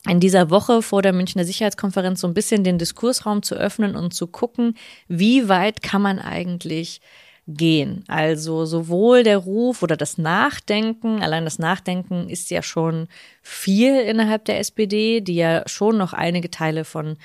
in 0.08 0.20
dieser 0.20 0.50
Woche 0.50 0.82
vor 0.82 1.02
der 1.02 1.14
Münchner 1.14 1.46
Sicherheitskonferenz 1.46 2.22
so 2.22 2.28
ein 2.28 2.34
bisschen 2.34 2.64
den 2.64 2.78
Diskursraum 2.78 3.44
zu 3.44 3.56
öffnen 3.56 3.96
und 3.96 4.14
zu 4.14 4.28
gucken, 4.28 4.76
wie 5.08 5.50
weit 5.50 5.82
kann 5.82 6.02
man 6.02 6.20
eigentlich 6.20 7.02
gehen. 7.48 8.04
Also 8.08 8.66
sowohl 8.66 9.24
der 9.24 9.38
Ruf 9.38 9.84
oder 9.84 9.98
das 9.98 10.18
Nachdenken, 10.18 11.22
allein 11.22 11.46
das 11.46 11.60
Nachdenken 11.60 12.30
ist 12.30 12.50
ja 12.50 12.62
schon 12.62 13.08
viel 13.42 14.00
innerhalb 14.00 14.46
der 14.46 14.60
SPD, 14.60 15.22
die 15.22 15.36
ja 15.36 15.64
schon 15.68 15.98
noch 15.98 16.14
einige 16.14 16.50
Teile 16.50 16.86
von 16.86 17.18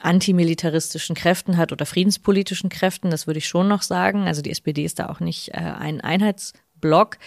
antimilitaristischen 0.00 1.14
Kräften 1.14 1.56
hat 1.56 1.72
oder 1.72 1.84
friedenspolitischen 1.84 2.70
Kräften, 2.70 3.10
das 3.10 3.26
würde 3.26 3.38
ich 3.38 3.48
schon 3.48 3.68
noch 3.68 3.82
sagen. 3.82 4.26
Also 4.26 4.40
die 4.40 4.50
SPD 4.50 4.84
ist 4.84 4.98
da 4.98 5.08
auch 5.08 5.20
nicht 5.20 5.48
äh, 5.48 5.58
ein 5.58 6.00
Einheitsblock. 6.00 7.18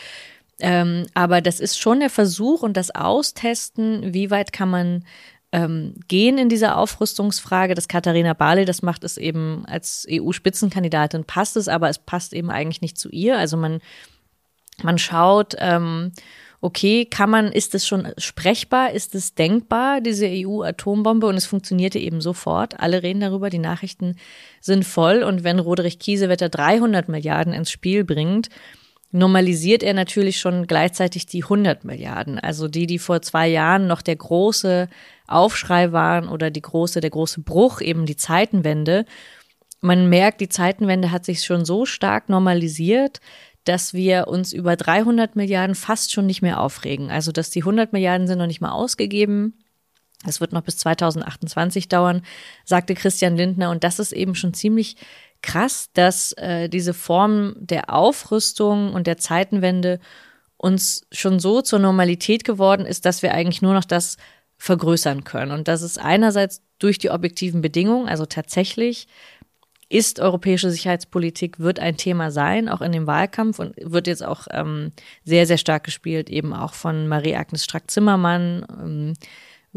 Ähm, 0.60 1.08
aber 1.14 1.42
das 1.42 1.60
ist 1.60 1.80
schon 1.80 2.00
der 2.00 2.10
Versuch 2.10 2.62
und 2.62 2.78
das 2.78 2.94
Austesten, 2.94 4.14
wie 4.14 4.32
weit 4.32 4.54
kann 4.54 4.70
man 4.70 5.04
ähm, 5.52 5.96
gehen 6.08 6.38
in 6.38 6.50
dieser 6.50 6.78
Aufrüstungsfrage. 6.78 7.76
Dass 7.76 7.88
Katharina 7.88 8.34
Barley 8.34 8.66
das 8.66 8.82
macht, 8.82 9.04
ist 9.04 9.18
eben 9.18 9.66
als 9.66 10.06
EU-Spitzenkandidatin 10.10 11.26
passt 11.26 11.58
es, 11.58 11.68
aber 11.68 11.90
es 11.90 12.00
passt 12.00 12.34
eben 12.34 12.50
eigentlich 12.50 12.82
nicht 12.82 12.98
zu 12.98 13.10
ihr. 13.10 13.38
Also 13.38 13.58
man, 13.58 13.80
man 14.82 14.98
schaut, 14.98 15.56
ähm, 15.60 16.12
okay, 16.64 17.06
kann 17.06 17.30
man, 17.30 17.52
ist 17.52 17.76
es 17.76 17.86
schon 17.86 18.14
sprechbar, 18.18 18.92
ist 18.92 19.16
es 19.16 19.36
denkbar, 19.36 20.00
diese 20.00 20.28
EU-Atombombe 20.28 21.28
und 21.28 21.36
es 21.36 21.46
funktionierte 21.46 22.00
eben 22.00 22.22
sofort. 22.22 22.80
Alle 22.80 23.04
reden 23.04 23.20
darüber, 23.20 23.50
die 23.50 23.60
Nachrichten 23.60 24.16
sind 24.62 24.86
voll 24.86 25.24
und 25.24 25.44
wenn 25.44 25.60
Roderich 25.60 26.00
Kiesewetter 26.00 26.48
300 26.48 27.10
Milliarden 27.10 27.54
ins 27.54 27.70
Spiel 27.70 28.06
bringt, 28.06 28.48
normalisiert 29.14 29.84
er 29.84 29.94
natürlich 29.94 30.40
schon 30.40 30.66
gleichzeitig 30.66 31.28
die 31.28 31.44
100 31.44 31.86
Milliarden. 31.86 32.40
Also 32.40 32.68
die, 32.68 32.88
die 32.88 33.00
vor 33.00 33.22
zwei 33.22 33.48
Jahren 33.48 33.88
noch 33.88 34.02
der 34.02 34.16
große 34.16 34.90
Aufschrei 35.28 35.92
waren 35.92 36.28
oder 36.28 36.50
die 36.50 36.62
große, 36.62 37.00
der 37.00 37.12
große 37.12 37.42
Bruch, 37.42 37.80
eben 37.80 38.06
die 38.08 38.18
Zeitenwende. 38.18 39.06
Man 39.82 40.10
merkt, 40.10 40.42
die 40.42 40.50
Zeitenwende 40.50 41.12
hat 41.12 41.26
sich 41.26 41.44
schon 41.44 41.64
so 41.64 41.86
stark 41.86 42.28
normalisiert, 42.28 43.22
dass 43.66 43.94
wir 43.94 44.28
uns 44.28 44.52
über 44.52 44.76
300 44.76 45.36
Milliarden 45.36 45.76
fast 45.76 46.12
schon 46.12 46.26
nicht 46.26 46.42
mehr 46.42 46.60
aufregen. 46.60 47.12
Also, 47.12 47.32
dass 47.32 47.52
die 47.52 47.62
100 47.62 47.94
Milliarden 47.94 48.28
sind 48.28 48.40
noch 48.40 48.48
nicht 48.48 48.62
mal 48.62 48.72
ausgegeben. 48.72 49.54
Es 50.26 50.42
wird 50.42 50.54
noch 50.54 50.64
bis 50.64 50.78
2028 50.78 51.88
dauern, 51.88 52.24
sagte 52.66 52.96
Christian 52.96 53.38
Lindner. 53.38 53.70
Und 53.70 53.84
das 53.84 54.00
ist 54.00 54.12
eben 54.12 54.36
schon 54.36 54.54
ziemlich 54.54 54.96
krass, 55.44 55.90
dass 55.94 56.32
äh, 56.34 56.70
diese 56.70 56.96
Form 56.96 57.54
der 57.60 57.94
Aufrüstung 57.94 58.94
und 58.94 59.06
der 59.06 59.18
Zeitenwende 59.18 60.00
uns 60.58 61.06
schon 61.12 61.40
so 61.40 61.62
zur 61.62 61.78
Normalität 61.78 62.44
geworden 62.44 62.86
ist, 62.88 63.06
dass 63.06 63.22
wir 63.22 63.34
eigentlich 63.34 63.62
nur 63.62 63.74
noch 63.74 63.84
das 63.84 64.18
vergrößern 64.58 65.26
können. 65.26 65.52
Und 65.52 65.68
das 65.68 65.82
ist 65.82 66.00
einerseits 66.00 66.62
durch 66.80 66.98
die 66.98 67.12
objektiven 67.12 67.62
Bedingungen, 67.62 68.08
also 68.08 68.26
tatsächlich 68.26 69.08
ist 69.90 70.20
europäische 70.20 70.72
Sicherheitspolitik, 70.72 71.60
wird 71.60 71.80
ein 71.80 71.98
Thema 71.98 72.32
sein, 72.32 72.68
auch 72.68 72.82
in 72.82 72.92
dem 72.92 73.06
Wahlkampf 73.06 73.60
und 73.60 73.76
wird 73.78 74.08
jetzt 74.08 74.24
auch 74.24 74.48
ähm, 74.50 74.92
sehr, 75.24 75.46
sehr 75.46 75.58
stark 75.58 75.84
gespielt, 75.84 76.30
eben 76.30 76.54
auch 76.54 76.74
von 76.74 77.08
Marie-Agnes 77.08 77.64
Strack-Zimmermann, 77.64 78.66
ähm, 78.82 79.14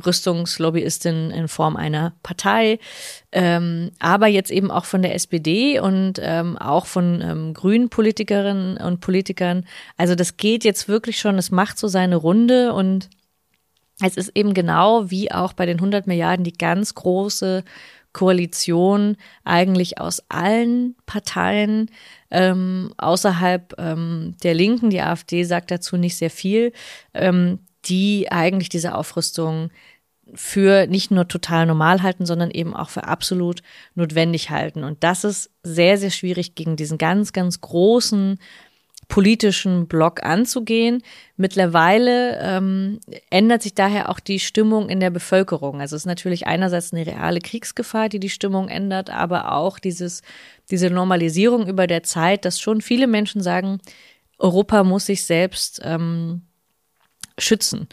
Rüstungslobbyistin 0.05 1.31
in 1.31 1.49
Form 1.49 1.77
einer 1.77 2.15
Partei, 2.23 2.79
ähm, 3.33 3.91
aber 3.99 4.27
jetzt 4.27 4.51
eben 4.51 4.71
auch 4.71 4.85
von 4.85 5.03
der 5.03 5.15
SPD 5.15 5.81
und 5.81 6.21
ähm, 6.23 6.59
auch 6.59 6.87
von 6.87 7.23
ähm, 7.23 7.55
grünen 7.55 7.89
Politikerinnen 7.89 8.77
und 8.77 9.01
Politikern. 9.01 9.65
Also 9.97 10.15
das 10.15 10.37
geht 10.37 10.65
jetzt 10.65 10.89
wirklich 10.89 11.19
schon, 11.19 11.39
es 11.39 11.51
macht 11.51 11.79
so 11.79 11.89
seine 11.89 12.17
Runde 12.17 12.73
und 12.73 13.09
es 14.03 14.17
ist 14.17 14.33
eben 14.35 14.53
genau 14.53 15.11
wie 15.11 15.33
auch 15.33 15.55
bei 15.55 15.65
den 15.65 15.79
100 15.79 16.07
Milliarden 16.07 16.45
die 16.45 16.53
ganz 16.53 16.95
große 16.95 17.65
Koalition 18.17 19.19
eigentlich 19.45 20.01
aus 20.01 20.23
allen 20.31 20.97
Parteien 21.05 21.91
ähm, 22.31 22.95
außerhalb 22.97 23.75
ähm, 23.79 24.37
der 24.43 24.55
Linken. 24.55 24.89
Die 24.89 25.03
AfD 25.03 25.45
sagt 25.45 25.71
dazu 25.71 25.99
nicht 25.99 26.17
sehr 26.17 26.31
viel, 26.31 26.73
ähm, 27.13 27.59
die 27.89 28.31
eigentlich 28.31 28.69
diese 28.69 28.95
Aufrüstung 28.95 29.71
für 30.35 30.87
nicht 30.87 31.11
nur 31.11 31.29
total 31.29 31.67
normal 31.67 32.03
halten, 32.03 32.27
sondern 32.27 32.51
eben 32.51 32.75
auch 32.75 32.91
für 32.91 33.05
absolut 33.05 33.63
notwendig 33.95 34.51
halten. 34.51 34.83
Und 34.83 35.05
das 35.05 35.25
ist 35.25 35.51
sehr, 35.63 35.99
sehr 35.99 36.11
schwierig 36.11 36.55
gegen 36.55 36.77
diesen 36.77 36.99
ganz, 36.99 37.33
ganz 37.33 37.61
großen 37.61 38.39
politischen 39.09 39.87
Block 39.87 40.25
anzugehen. 40.25 41.03
Mittlerweile 41.37 42.41
ähm, 42.41 42.99
ändert 43.31 43.63
sich 43.63 43.75
daher 43.75 44.09
auch 44.09 44.19
die 44.19 44.41
Stimmung 44.41 44.89
in 44.89 44.99
der 44.99 45.11
Bevölkerung. 45.11 45.81
Also 45.81 45.95
es 45.95 46.03
ist 46.03 46.07
natürlich 46.07 46.49
einerseits 46.49 46.93
eine 46.93 47.07
reale 47.07 47.41
Kriegsgefahr, 47.41 48.09
die 48.09 48.19
die 48.19 48.31
Stimmung 48.31 48.69
ändert, 48.69 49.11
aber 49.11 49.53
auch 49.53 49.79
dieses, 49.79 50.23
diese 50.71 50.91
Normalisierung 50.91 51.69
über 51.69 51.87
der 51.87 52.03
Zeit, 52.03 52.45
dass 52.45 52.61
schon 52.61 52.81
viele 52.81 53.07
Menschen 53.07 53.43
sagen, 53.43 53.81
Europa 54.39 54.83
muss 54.83 55.07
sich 55.07 55.25
selbst 55.25 55.81
ähm, 55.85 56.43
schützen. 57.39 57.89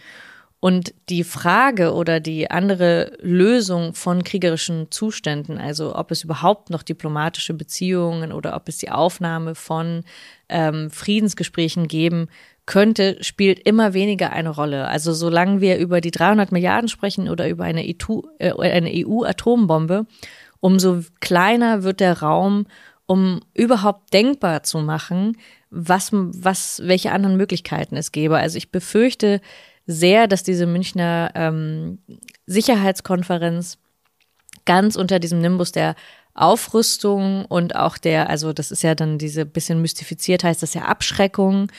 Und 0.64 0.96
die 1.10 1.26
Frage 1.26 1.94
oder 1.94 2.22
die 2.22 2.50
andere 2.50 3.18
Lösung 3.20 3.94
von 3.94 4.24
kriegerischen 4.24 4.90
Zuständen, 4.92 5.58
also 5.58 5.94
ob 5.94 6.10
es 6.10 6.24
überhaupt 6.24 6.70
noch 6.70 6.84
diplomatische 6.84 7.54
Beziehungen 7.54 8.32
oder 8.32 8.56
ob 8.56 8.70
es 8.70 8.78
die 8.78 8.90
Aufnahme 8.90 9.56
von 9.56 10.06
ähm, 10.48 10.90
Friedensgesprächen 10.90 11.90
geben 11.90 12.30
könnte, 12.66 13.22
spielt 13.22 13.60
immer 13.60 13.94
weniger 13.94 14.32
eine 14.32 14.52
Rolle. 14.52 14.88
Also 14.88 15.12
solange 15.12 15.60
wir 15.60 15.80
über 15.80 16.00
die 16.00 16.12
300 16.12 16.54
Milliarden 16.54 16.88
sprechen 16.88 17.28
oder 17.28 17.50
über 17.50 17.66
eine, 17.66 17.84
EU-Atombombe, 17.84 20.06
äh, 20.10 20.14
umso 20.62 21.02
kleiner 21.20 21.84
wird 21.84 22.00
der 22.00 22.22
Raum, 22.22 22.68
um 23.06 23.42
überhaupt 23.54 24.14
denkbar 24.14 24.64
zu 24.64 24.80
machen, 24.80 25.38
was, 25.70 26.10
was, 26.12 26.82
welche 26.84 27.12
anderen 27.12 27.38
Möglichkeiten 27.38 27.98
es 27.98 28.12
gäbe. 28.12 28.38
Also 28.38 28.58
ich 28.58 28.72
befürchte, 28.72 29.42
sehr, 29.86 30.28
dass 30.28 30.44
diese 30.44 30.66
Münchner 30.66 31.32
ähm, 31.36 32.00
Sicherheitskonferenz 32.46 33.78
ganz 34.66 34.96
unter 34.96 35.20
diesem 35.20 35.40
Nimbus 35.40 35.72
der 35.72 35.96
Aufrüstung 36.36 37.46
und 37.46 37.76
auch 37.76 37.98
der, 37.98 38.30
also 38.30 38.54
das 38.54 38.72
ist 38.72 38.82
ja 38.82 38.96
dann 38.96 39.18
diese 39.18 39.46
bisschen 39.46 39.82
mystifiziert, 39.82 40.44
heißt 40.44 40.64
das 40.64 40.74
ja 40.74 40.84
Abschreckung 40.84 41.72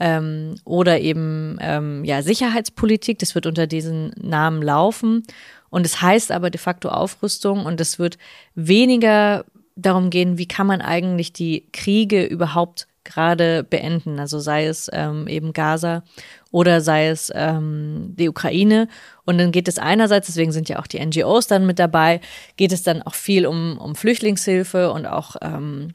ähm, 0.00 0.56
oder 0.64 1.00
eben 1.00 1.56
ähm, 1.60 2.04
ja 2.04 2.22
Sicherheitspolitik, 2.22 3.18
das 3.20 3.34
wird 3.34 3.46
unter 3.46 3.66
diesen 3.66 4.12
Namen 4.20 4.60
laufen. 4.60 5.22
Und 5.70 5.86
es 5.86 6.02
heißt 6.02 6.32
aber 6.32 6.50
de 6.50 6.60
facto 6.60 6.90
Aufrüstung 6.90 7.64
und 7.64 7.80
es 7.80 7.98
wird 7.98 8.18
weniger 8.54 9.46
darum 9.76 10.10
gehen, 10.10 10.38
wie 10.38 10.46
kann 10.46 10.66
man 10.66 10.80
eigentlich 10.80 11.32
die 11.32 11.68
Kriege 11.72 12.24
überhaupt 12.24 12.86
gerade 13.04 13.64
beenden, 13.64 14.20
also 14.20 14.38
sei 14.38 14.66
es 14.66 14.88
ähm, 14.92 15.26
eben 15.26 15.52
Gaza 15.52 16.04
oder 16.50 16.80
sei 16.80 17.08
es 17.08 17.32
ähm, 17.34 18.14
die 18.16 18.28
Ukraine. 18.28 18.88
Und 19.24 19.38
dann 19.38 19.50
geht 19.50 19.68
es 19.68 19.78
einerseits, 19.78 20.28
deswegen 20.28 20.52
sind 20.52 20.68
ja 20.68 20.78
auch 20.78 20.86
die 20.86 21.04
NGOs 21.04 21.46
dann 21.46 21.66
mit 21.66 21.78
dabei, 21.78 22.20
geht 22.56 22.72
es 22.72 22.82
dann 22.82 23.02
auch 23.02 23.14
viel 23.14 23.46
um, 23.46 23.78
um 23.78 23.96
Flüchtlingshilfe 23.96 24.92
und 24.92 25.06
auch 25.06 25.36
ähm, 25.42 25.94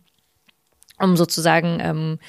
um 1.00 1.16
sozusagen 1.16 1.80
ähm, 1.80 2.20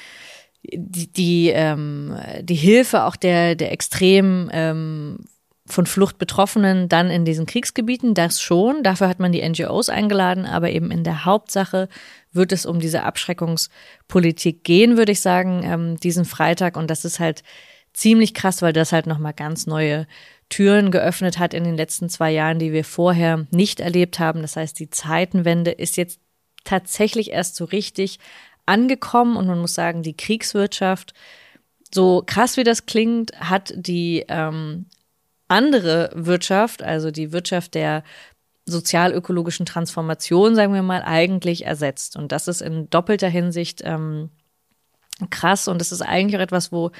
die, 0.63 1.11
die, 1.11 1.49
ähm, 1.49 2.15
die 2.41 2.55
Hilfe 2.55 3.03
auch 3.03 3.15
der, 3.15 3.55
der 3.55 3.71
extrem 3.71 4.49
ähm, 4.53 5.25
von 5.69 5.85
Flucht 5.85 6.17
Betroffenen 6.17 6.89
dann 6.89 7.09
in 7.09 7.25
diesen 7.25 7.45
Kriegsgebieten, 7.45 8.13
das 8.13 8.41
schon. 8.41 8.83
Dafür 8.83 9.07
hat 9.07 9.19
man 9.19 9.31
die 9.31 9.47
NGOs 9.47 9.89
eingeladen, 9.89 10.45
aber 10.45 10.71
eben 10.71 10.91
in 10.91 11.03
der 11.03 11.25
Hauptsache 11.25 11.89
wird 12.31 12.51
es 12.51 12.65
um 12.65 12.79
diese 12.79 13.03
Abschreckungspolitik 13.03 14.63
gehen, 14.63 14.97
würde 14.97 15.11
ich 15.11 15.21
sagen, 15.21 15.61
ähm, 15.63 15.97
diesen 15.99 16.25
Freitag. 16.25 16.77
Und 16.77 16.89
das 16.89 17.05
ist 17.05 17.19
halt 17.19 17.43
ziemlich 17.93 18.33
krass, 18.33 18.61
weil 18.61 18.73
das 18.73 18.91
halt 18.91 19.07
nochmal 19.07 19.33
ganz 19.33 19.67
neue 19.67 20.07
Türen 20.49 20.91
geöffnet 20.91 21.37
hat 21.37 21.53
in 21.53 21.63
den 21.63 21.77
letzten 21.77 22.09
zwei 22.09 22.31
Jahren, 22.31 22.59
die 22.59 22.73
wir 22.73 22.83
vorher 22.83 23.45
nicht 23.51 23.79
erlebt 23.79 24.19
haben. 24.19 24.41
Das 24.41 24.55
heißt, 24.55 24.79
die 24.79 24.89
Zeitenwende 24.89 25.71
ist 25.71 25.97
jetzt 25.97 26.19
tatsächlich 26.63 27.31
erst 27.31 27.55
so 27.55 27.65
richtig 27.65 28.19
angekommen 28.65 29.37
und 29.37 29.47
man 29.47 29.59
muss 29.59 29.73
sagen, 29.73 30.03
die 30.03 30.15
Kriegswirtschaft, 30.15 31.13
so 31.93 32.23
krass 32.25 32.57
wie 32.57 32.63
das 32.63 32.85
klingt, 32.85 33.31
hat 33.39 33.73
die 33.75 34.25
ähm, 34.27 34.85
andere 35.49 36.11
Wirtschaft, 36.13 36.81
also 36.81 37.11
die 37.11 37.33
Wirtschaft 37.33 37.75
der 37.75 38.03
sozialökologischen 38.65 39.65
Transformation, 39.65 40.55
sagen 40.55 40.73
wir 40.73 40.83
mal, 40.83 41.01
eigentlich 41.01 41.65
ersetzt. 41.65 42.15
Und 42.15 42.31
das 42.31 42.47
ist 42.47 42.61
in 42.61 42.89
doppelter 42.89 43.27
Hinsicht 43.27 43.81
ähm, 43.83 44.29
krass 45.29 45.67
und 45.67 45.81
das 45.81 45.91
ist 45.91 46.01
eigentlich 46.01 46.37
auch 46.37 46.43
etwas, 46.43 46.71
wo 46.71 46.91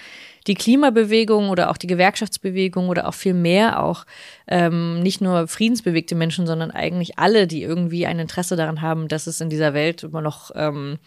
die 0.48 0.56
Klimabewegung 0.56 1.50
oder 1.50 1.70
auch 1.70 1.78
die 1.78 1.88
Gewerkschaftsbewegung 1.88 2.90
oder 2.90 3.08
auch 3.08 3.14
viel 3.14 3.34
mehr 3.34 3.82
auch 3.82 4.06
ähm, 4.48 5.00
nicht 5.02 5.22
nur 5.22 5.48
friedensbewegte 5.48 6.16
Menschen, 6.16 6.46
sondern 6.46 6.72
eigentlich 6.72 7.18
alle, 7.18 7.48
die 7.48 7.62
irgendwie 7.62 8.06
ein 8.06 8.20
Interesse 8.20 8.56
daran 8.56 8.82
haben, 8.82 9.08
dass 9.08 9.28
es 9.28 9.40
in 9.40 9.50
dieser 9.50 9.74
Welt 9.74 10.04
immer 10.04 10.22
noch 10.22 10.52
ähm, 10.56 10.98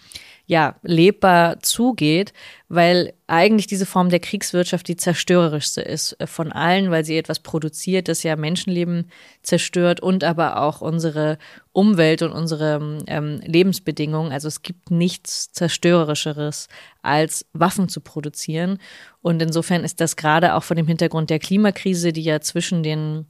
ja, 0.52 0.76
lebbar 0.82 1.60
zugeht, 1.60 2.34
weil 2.68 3.14
eigentlich 3.26 3.66
diese 3.66 3.86
Form 3.86 4.10
der 4.10 4.20
Kriegswirtschaft 4.20 4.86
die 4.86 4.98
zerstörerischste 4.98 5.80
ist 5.80 6.20
äh, 6.20 6.26
von 6.26 6.52
allen, 6.52 6.90
weil 6.90 7.06
sie 7.06 7.16
etwas 7.16 7.40
produziert, 7.40 8.06
das 8.06 8.22
ja 8.22 8.36
Menschenleben 8.36 9.10
zerstört 9.42 10.00
und 10.00 10.24
aber 10.24 10.60
auch 10.60 10.82
unsere 10.82 11.38
Umwelt 11.72 12.20
und 12.20 12.32
unsere 12.32 13.02
ähm, 13.06 13.40
Lebensbedingungen. 13.46 14.30
Also 14.30 14.46
es 14.46 14.60
gibt 14.60 14.90
nichts 14.90 15.52
zerstörerischeres, 15.52 16.68
als 17.00 17.46
Waffen 17.54 17.88
zu 17.88 18.02
produzieren. 18.02 18.76
Und 19.22 19.40
insofern 19.40 19.84
ist 19.84 20.02
das 20.02 20.16
gerade 20.16 20.52
auch 20.52 20.64
vor 20.64 20.76
dem 20.76 20.86
Hintergrund 20.86 21.30
der 21.30 21.38
Klimakrise, 21.38 22.12
die 22.12 22.24
ja 22.24 22.42
zwischen 22.42 22.82
den 22.82 23.24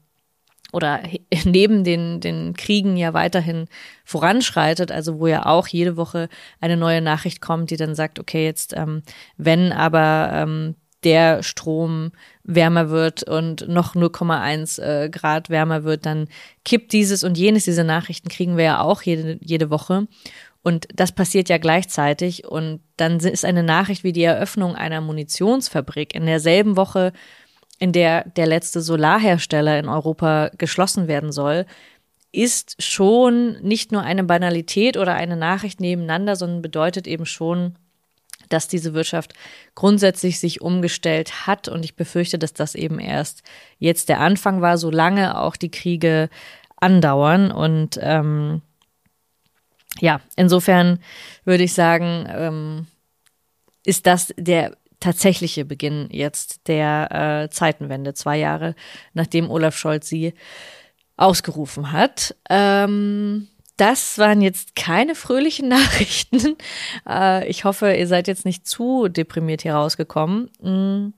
oder 0.73 1.03
neben 1.45 1.85
den, 1.85 2.21
den 2.21 2.55
Kriegen 2.55 2.97
ja 2.97 3.15
weiterhin 3.15 3.67
voranschreitet, 4.05 4.91
also 4.91 5.21
wo 5.21 5.29
ja 5.29 5.47
auch 5.47 5.69
jede 5.69 5.97
Woche 5.97 6.29
eine 6.61 6.77
neue 6.77 7.01
Nachricht 7.01 7.41
kommt, 7.41 7.71
die 7.71 7.77
dann 7.77 7.95
sagt, 7.95 8.19
okay, 8.19 8.45
jetzt, 8.45 8.75
ähm, 8.77 9.03
wenn 9.37 9.71
aber 9.71 10.31
ähm, 10.33 10.75
der 11.05 11.43
Strom 11.43 12.13
wärmer 12.45 12.91
wird 12.91 13.25
und 13.25 13.69
noch 13.69 13.95
0,1 13.95 14.81
äh, 14.81 15.09
Grad 15.09 15.51
wärmer 15.51 15.85
wird, 15.85 16.07
dann 16.07 16.29
kippt 16.65 16.93
dieses 16.93 17.25
und 17.25 17.37
jenes. 17.37 17.65
Diese 17.65 17.85
Nachrichten 17.85 18.29
kriegen 18.29 18.57
wir 18.57 18.65
ja 18.65 18.81
auch 18.81 19.03
jede, 19.03 19.39
jede 19.41 19.71
Woche. 19.71 20.07
Und 20.63 20.87
das 20.95 21.11
passiert 21.11 21.49
ja 21.49 21.59
gleichzeitig. 21.59 22.47
Und 22.47 22.81
dann 22.97 23.19
ist 23.19 23.45
eine 23.45 23.65
Nachricht 23.65 24.05
wie 24.05 24.13
die 24.13 24.23
Eröffnung 24.23 24.77
einer 24.77 25.01
Munitionsfabrik 25.01 26.15
in 26.15 26.27
derselben 26.27 26.77
Woche 26.77 27.13
in 27.79 27.93
der 27.93 28.29
der 28.37 28.47
letzte 28.47 28.81
Solarhersteller 28.81 29.79
in 29.79 29.89
Europa 29.89 30.51
geschlossen 30.57 31.09
werden 31.09 31.33
soll, 31.33 31.67
ist 32.33 32.83
schon 32.83 33.61
nicht 33.63 33.93
nur 33.93 34.03
eine 34.03 34.25
Banalität 34.25 34.97
oder 34.97 35.15
eine 35.15 35.37
Nachricht 35.37 35.81
nebeneinander, 35.81 36.35
sondern 36.35 36.63
bedeutet 36.63 37.07
eben 37.07 37.27
schon, 37.27 37.77
dass 38.49 38.69
diese 38.69 38.95
Wirtschaft 38.95 39.35
grundsätzlich 39.75 40.41
sich 40.41 40.61
umgestellt 40.61 41.47
hat. 41.47 41.69
Und 41.69 41.85
ich 41.85 41.95
befürchte, 41.95 42.39
dass 42.39 42.55
das 42.55 42.75
eben 42.75 42.99
erst 42.99 43.43
jetzt 43.79 44.09
der 44.09 44.21
Anfang 44.21 44.61
war, 44.61 44.79
solange 44.79 45.39
auch 45.39 45.57
die 45.57 45.71
Kriege 45.71 46.29
andauern. 46.77 47.51
Und 47.51 47.99
ähm, 48.03 48.63
ja, 50.01 50.21
insofern 50.37 51.01
würde 51.45 51.65
ich 51.65 51.75
sagen, 51.75 52.27
ähm, 52.29 52.87
ist 53.85 54.07
das 54.07 54.33
der 54.37 54.77
tatsächliche 55.03 55.65
Beginn 55.65 56.09
jetzt 56.11 56.69
der 56.69 57.45
äh, 57.45 57.51
Zeitenwende, 57.51 58.15
zwei 58.15 58.39
Jahre 58.39 58.75
nachdem 59.13 59.51
Olaf 59.51 59.77
Scholz 59.77 60.09
sie 60.09 60.33
ausgerufen 61.17 61.93
hat. 61.93 62.35
Ähm, 62.49 63.49
das 63.77 64.19
waren 64.19 64.43
jetzt 64.43 64.77
keine 64.77 65.15
fröhlichen 65.15 65.69
Nachrichten. 65.77 66.57
Äh, 67.09 67.49
ich 67.49 67.65
hoffe, 67.65 67.93
ihr 67.93 68.07
seid 68.07 68.29
jetzt 68.29 68.45
nicht 68.45 68.67
zu 68.67 69.09
deprimiert 69.09 69.63
hier 69.63 69.75
rausgekommen. 69.75 70.51
Mm. 70.61 71.15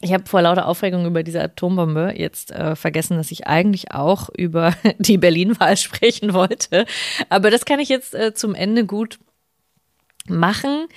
Ich 0.00 0.12
habe 0.12 0.26
vor 0.26 0.42
lauter 0.42 0.68
Aufregung 0.68 1.06
über 1.06 1.22
diese 1.22 1.42
Atombombe 1.42 2.12
jetzt 2.14 2.50
äh, 2.50 2.76
vergessen, 2.76 3.16
dass 3.16 3.30
ich 3.30 3.46
eigentlich 3.46 3.92
auch 3.92 4.28
über 4.36 4.74
die 4.98 5.16
Berlin-Wahl 5.16 5.78
sprechen 5.78 6.34
wollte. 6.34 6.84
Aber 7.30 7.50
das 7.50 7.64
kann 7.64 7.80
ich 7.80 7.88
jetzt 7.88 8.14
äh, 8.14 8.34
zum 8.34 8.54
Ende 8.54 8.84
gut 8.84 9.18
machen. 10.28 10.88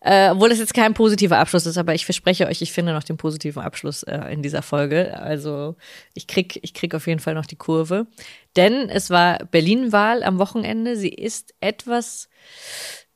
Äh, 0.00 0.30
obwohl 0.30 0.52
es 0.52 0.58
jetzt 0.58 0.74
kein 0.74 0.92
positiver 0.92 1.38
Abschluss 1.38 1.64
ist, 1.64 1.78
aber 1.78 1.94
ich 1.94 2.04
verspreche 2.04 2.46
euch, 2.46 2.60
ich 2.60 2.72
finde 2.72 2.92
noch 2.92 3.04
den 3.04 3.16
positiven 3.16 3.62
Abschluss 3.62 4.02
äh, 4.02 4.18
in 4.30 4.42
dieser 4.42 4.60
Folge. 4.60 5.18
Also 5.18 5.76
ich 6.12 6.26
krieg, 6.26 6.60
ich 6.62 6.74
krieg 6.74 6.94
auf 6.94 7.06
jeden 7.06 7.20
Fall 7.20 7.32
noch 7.32 7.46
die 7.46 7.56
Kurve. 7.56 8.06
Denn 8.54 8.90
es 8.90 9.08
war 9.08 9.38
Berlin-Wahl 9.46 10.22
am 10.22 10.38
Wochenende. 10.38 10.96
Sie 10.96 11.08
ist 11.08 11.54
etwas, 11.60 12.28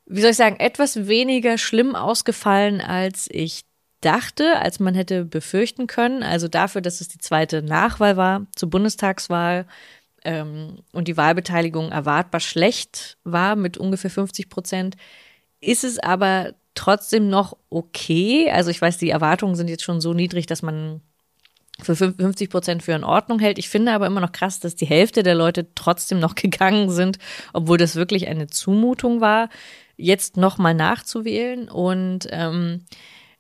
wie 0.06 0.22
soll 0.22 0.30
ich 0.30 0.38
sagen, 0.38 0.56
etwas 0.60 1.06
weniger 1.08 1.58
schlimm 1.58 1.94
ausgefallen, 1.94 2.80
als 2.80 3.28
ich 3.30 3.64
dachte, 4.00 4.58
als 4.58 4.80
man 4.80 4.94
hätte 4.94 5.26
befürchten 5.26 5.86
können. 5.88 6.22
Also 6.22 6.48
dafür, 6.48 6.80
dass 6.80 7.02
es 7.02 7.08
die 7.08 7.18
zweite 7.18 7.62
Nachwahl 7.62 8.16
war 8.16 8.46
zur 8.56 8.70
Bundestagswahl 8.70 9.66
ähm, 10.24 10.78
und 10.92 11.08
die 11.08 11.16
Wahlbeteiligung 11.16 11.90
erwartbar 11.90 12.40
schlecht 12.40 13.18
war 13.24 13.56
mit 13.56 13.76
ungefähr 13.76 14.10
50 14.10 14.48
Prozent, 14.48 14.96
ist 15.60 15.84
es 15.84 15.98
aber 15.98 16.54
trotzdem 16.74 17.28
noch 17.28 17.56
okay. 17.70 18.50
Also 18.50 18.70
ich 18.70 18.80
weiß, 18.80 18.98
die 18.98 19.10
Erwartungen 19.10 19.56
sind 19.56 19.68
jetzt 19.68 19.82
schon 19.82 20.00
so 20.00 20.14
niedrig, 20.14 20.46
dass 20.46 20.62
man 20.62 21.00
für 21.80 21.94
50 21.94 22.50
Prozent 22.50 22.82
für 22.82 22.92
in 22.92 23.04
Ordnung 23.04 23.38
hält. 23.38 23.58
Ich 23.58 23.68
finde 23.68 23.92
aber 23.92 24.06
immer 24.06 24.20
noch 24.20 24.32
krass, 24.32 24.60
dass 24.60 24.74
die 24.74 24.86
Hälfte 24.86 25.22
der 25.22 25.34
Leute 25.34 25.68
trotzdem 25.74 26.18
noch 26.18 26.34
gegangen 26.36 26.90
sind, 26.90 27.18
obwohl 27.52 27.78
das 27.78 27.96
wirklich 27.96 28.28
eine 28.28 28.48
Zumutung 28.48 29.20
war, 29.20 29.48
jetzt 29.96 30.36
nochmal 30.36 30.74
nachzuwählen. 30.74 31.68
Und 31.68 32.28
ähm, 32.30 32.84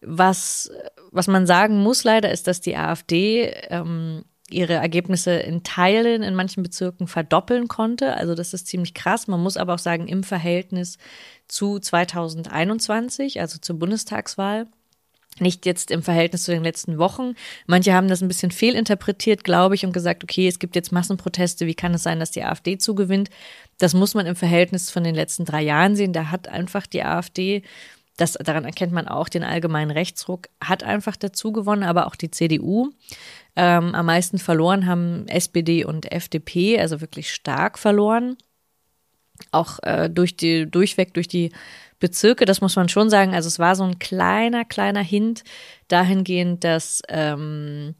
was, 0.00 0.70
was 1.10 1.26
man 1.26 1.46
sagen 1.46 1.80
muss 1.80 2.04
leider, 2.04 2.30
ist, 2.30 2.46
dass 2.46 2.60
die 2.60 2.76
AfD 2.76 3.52
ähm, 3.68 4.24
ihre 4.50 4.74
Ergebnisse 4.74 5.32
in 5.32 5.62
Teilen 5.62 6.22
in 6.22 6.34
manchen 6.34 6.62
Bezirken 6.62 7.06
verdoppeln 7.06 7.68
konnte. 7.68 8.14
Also 8.14 8.34
das 8.34 8.54
ist 8.54 8.66
ziemlich 8.66 8.94
krass. 8.94 9.26
Man 9.26 9.42
muss 9.42 9.56
aber 9.56 9.74
auch 9.74 9.78
sagen, 9.78 10.08
im 10.08 10.22
Verhältnis 10.22 10.96
zu 11.48 11.78
2021, 11.78 13.40
also 13.40 13.58
zur 13.58 13.78
Bundestagswahl. 13.78 14.66
Nicht 15.40 15.66
jetzt 15.66 15.92
im 15.92 16.02
Verhältnis 16.02 16.42
zu 16.44 16.50
den 16.50 16.64
letzten 16.64 16.98
Wochen. 16.98 17.34
Manche 17.66 17.92
haben 17.92 18.08
das 18.08 18.22
ein 18.22 18.28
bisschen 18.28 18.50
fehlinterpretiert, 18.50 19.44
glaube 19.44 19.76
ich, 19.76 19.86
und 19.86 19.92
gesagt, 19.92 20.24
okay, 20.24 20.48
es 20.48 20.58
gibt 20.58 20.74
jetzt 20.74 20.90
Massenproteste. 20.90 21.66
Wie 21.66 21.76
kann 21.76 21.94
es 21.94 22.02
sein, 22.02 22.18
dass 22.18 22.32
die 22.32 22.42
AfD 22.42 22.76
zugewinnt? 22.76 23.30
Das 23.78 23.94
muss 23.94 24.14
man 24.14 24.26
im 24.26 24.34
Verhältnis 24.34 24.90
von 24.90 25.04
den 25.04 25.14
letzten 25.14 25.44
drei 25.44 25.62
Jahren 25.62 25.94
sehen. 25.94 26.12
Da 26.12 26.30
hat 26.30 26.48
einfach 26.48 26.86
die 26.86 27.04
AfD 27.04 27.62
das, 28.18 28.32
daran 28.32 28.64
erkennt 28.64 28.92
man 28.92 29.06
auch 29.06 29.28
den 29.28 29.44
allgemeinen 29.44 29.92
Rechtsruck, 29.92 30.48
hat 30.62 30.82
einfach 30.82 31.16
dazu 31.16 31.52
gewonnen, 31.52 31.84
aber 31.84 32.08
auch 32.08 32.16
die 32.16 32.32
CDU. 32.32 32.90
Ähm, 33.54 33.94
am 33.94 34.06
meisten 34.06 34.38
verloren 34.38 34.86
haben 34.86 35.26
SPD 35.28 35.84
und 35.84 36.10
FDP, 36.10 36.80
also 36.80 37.00
wirklich 37.00 37.32
stark 37.32 37.78
verloren. 37.78 38.36
Auch 39.50 39.78
äh, 39.82 40.08
durch 40.08 40.36
die, 40.36 40.70
durchweg 40.70 41.14
durch 41.14 41.28
die 41.28 41.52
Bezirke, 42.00 42.44
das 42.44 42.60
muss 42.60 42.76
man 42.76 42.88
schon 42.88 43.10
sagen. 43.10 43.34
Also 43.34 43.48
es 43.48 43.58
war 43.58 43.74
so 43.74 43.84
ein 43.84 43.98
kleiner, 43.98 44.64
kleiner 44.64 45.02
Hint 45.02 45.42
dahingehend, 45.88 46.64
dass 46.64 47.02
ähm, 47.08 47.94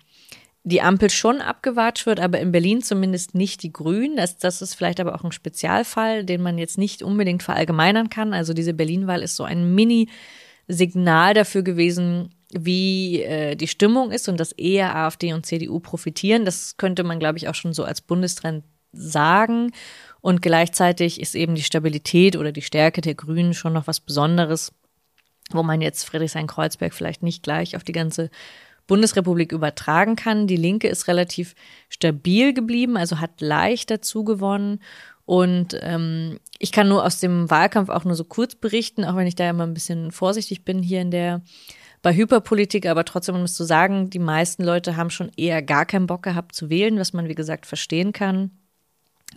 die 0.62 0.82
Ampel 0.82 1.10
schon 1.10 1.40
abgewatscht 1.40 2.06
wird, 2.06 2.20
aber 2.20 2.38
in 2.40 2.52
Berlin 2.52 2.82
zumindest 2.82 3.34
nicht 3.34 3.62
die 3.62 3.72
Grünen. 3.72 4.16
Das, 4.16 4.38
das 4.38 4.62
ist 4.62 4.74
vielleicht 4.74 5.00
aber 5.00 5.14
auch 5.14 5.24
ein 5.24 5.32
Spezialfall, 5.32 6.24
den 6.24 6.42
man 6.42 6.58
jetzt 6.58 6.78
nicht 6.78 7.02
unbedingt 7.02 7.42
verallgemeinern 7.42 8.10
kann. 8.10 8.34
Also 8.34 8.52
diese 8.52 8.74
Berlin-Wahl 8.74 9.22
ist 9.22 9.36
so 9.36 9.44
ein 9.44 9.74
Mini-Signal 9.74 11.34
dafür 11.34 11.62
gewesen, 11.62 12.34
wie 12.52 13.22
äh, 13.22 13.56
die 13.56 13.68
Stimmung 13.68 14.10
ist 14.10 14.28
und 14.28 14.38
dass 14.38 14.52
eher 14.52 14.94
AfD 14.94 15.32
und 15.32 15.46
CDU 15.46 15.80
profitieren. 15.80 16.44
Das 16.44 16.76
könnte 16.76 17.02
man, 17.02 17.18
glaube 17.18 17.38
ich, 17.38 17.48
auch 17.48 17.54
schon 17.54 17.72
so 17.72 17.84
als 17.84 18.00
Bundestrend 18.00 18.64
sagen. 18.92 19.72
Und 20.20 20.42
gleichzeitig 20.42 21.20
ist 21.20 21.34
eben 21.34 21.54
die 21.54 21.62
Stabilität 21.62 22.36
oder 22.36 22.52
die 22.52 22.62
Stärke 22.62 23.00
der 23.00 23.14
Grünen 23.14 23.54
schon 23.54 23.72
noch 23.72 23.86
was 23.86 24.00
Besonderes, 24.00 24.72
wo 25.50 25.62
man 25.62 25.80
jetzt 25.80 26.04
Friedrichshain-Kreuzberg 26.04 26.92
vielleicht 26.92 27.22
nicht 27.22 27.42
gleich 27.42 27.76
auf 27.76 27.84
die 27.84 27.92
ganze 27.92 28.30
Bundesrepublik 28.86 29.52
übertragen 29.52 30.16
kann. 30.16 30.46
Die 30.46 30.56
Linke 30.56 30.88
ist 30.88 31.08
relativ 31.08 31.54
stabil 31.88 32.52
geblieben, 32.52 32.96
also 32.96 33.20
hat 33.20 33.40
leicht 33.40 33.90
dazu 33.90 34.24
gewonnen. 34.24 34.80
Und 35.24 35.78
ähm, 35.82 36.40
ich 36.58 36.72
kann 36.72 36.88
nur 36.88 37.04
aus 37.04 37.20
dem 37.20 37.50
Wahlkampf 37.50 37.90
auch 37.90 38.04
nur 38.04 38.14
so 38.14 38.24
kurz 38.24 38.54
berichten, 38.54 39.04
auch 39.04 39.14
wenn 39.14 39.26
ich 39.26 39.36
da 39.36 39.48
immer 39.48 39.64
ein 39.64 39.74
bisschen 39.74 40.10
vorsichtig 40.10 40.64
bin 40.64 40.82
hier 40.82 41.02
in 41.02 41.10
der 41.10 41.42
bei 42.00 42.14
Hyperpolitik, 42.14 42.86
aber 42.86 43.04
trotzdem 43.04 43.40
muss 43.40 43.56
du 43.56 43.64
sagen, 43.64 44.08
die 44.08 44.20
meisten 44.20 44.62
Leute 44.62 44.96
haben 44.96 45.10
schon 45.10 45.32
eher 45.36 45.62
gar 45.62 45.84
keinen 45.84 46.06
Bock 46.06 46.22
gehabt 46.22 46.54
zu 46.54 46.70
wählen, 46.70 46.98
was 46.98 47.12
man 47.12 47.28
wie 47.28 47.34
gesagt 47.34 47.66
verstehen 47.66 48.12
kann. 48.12 48.52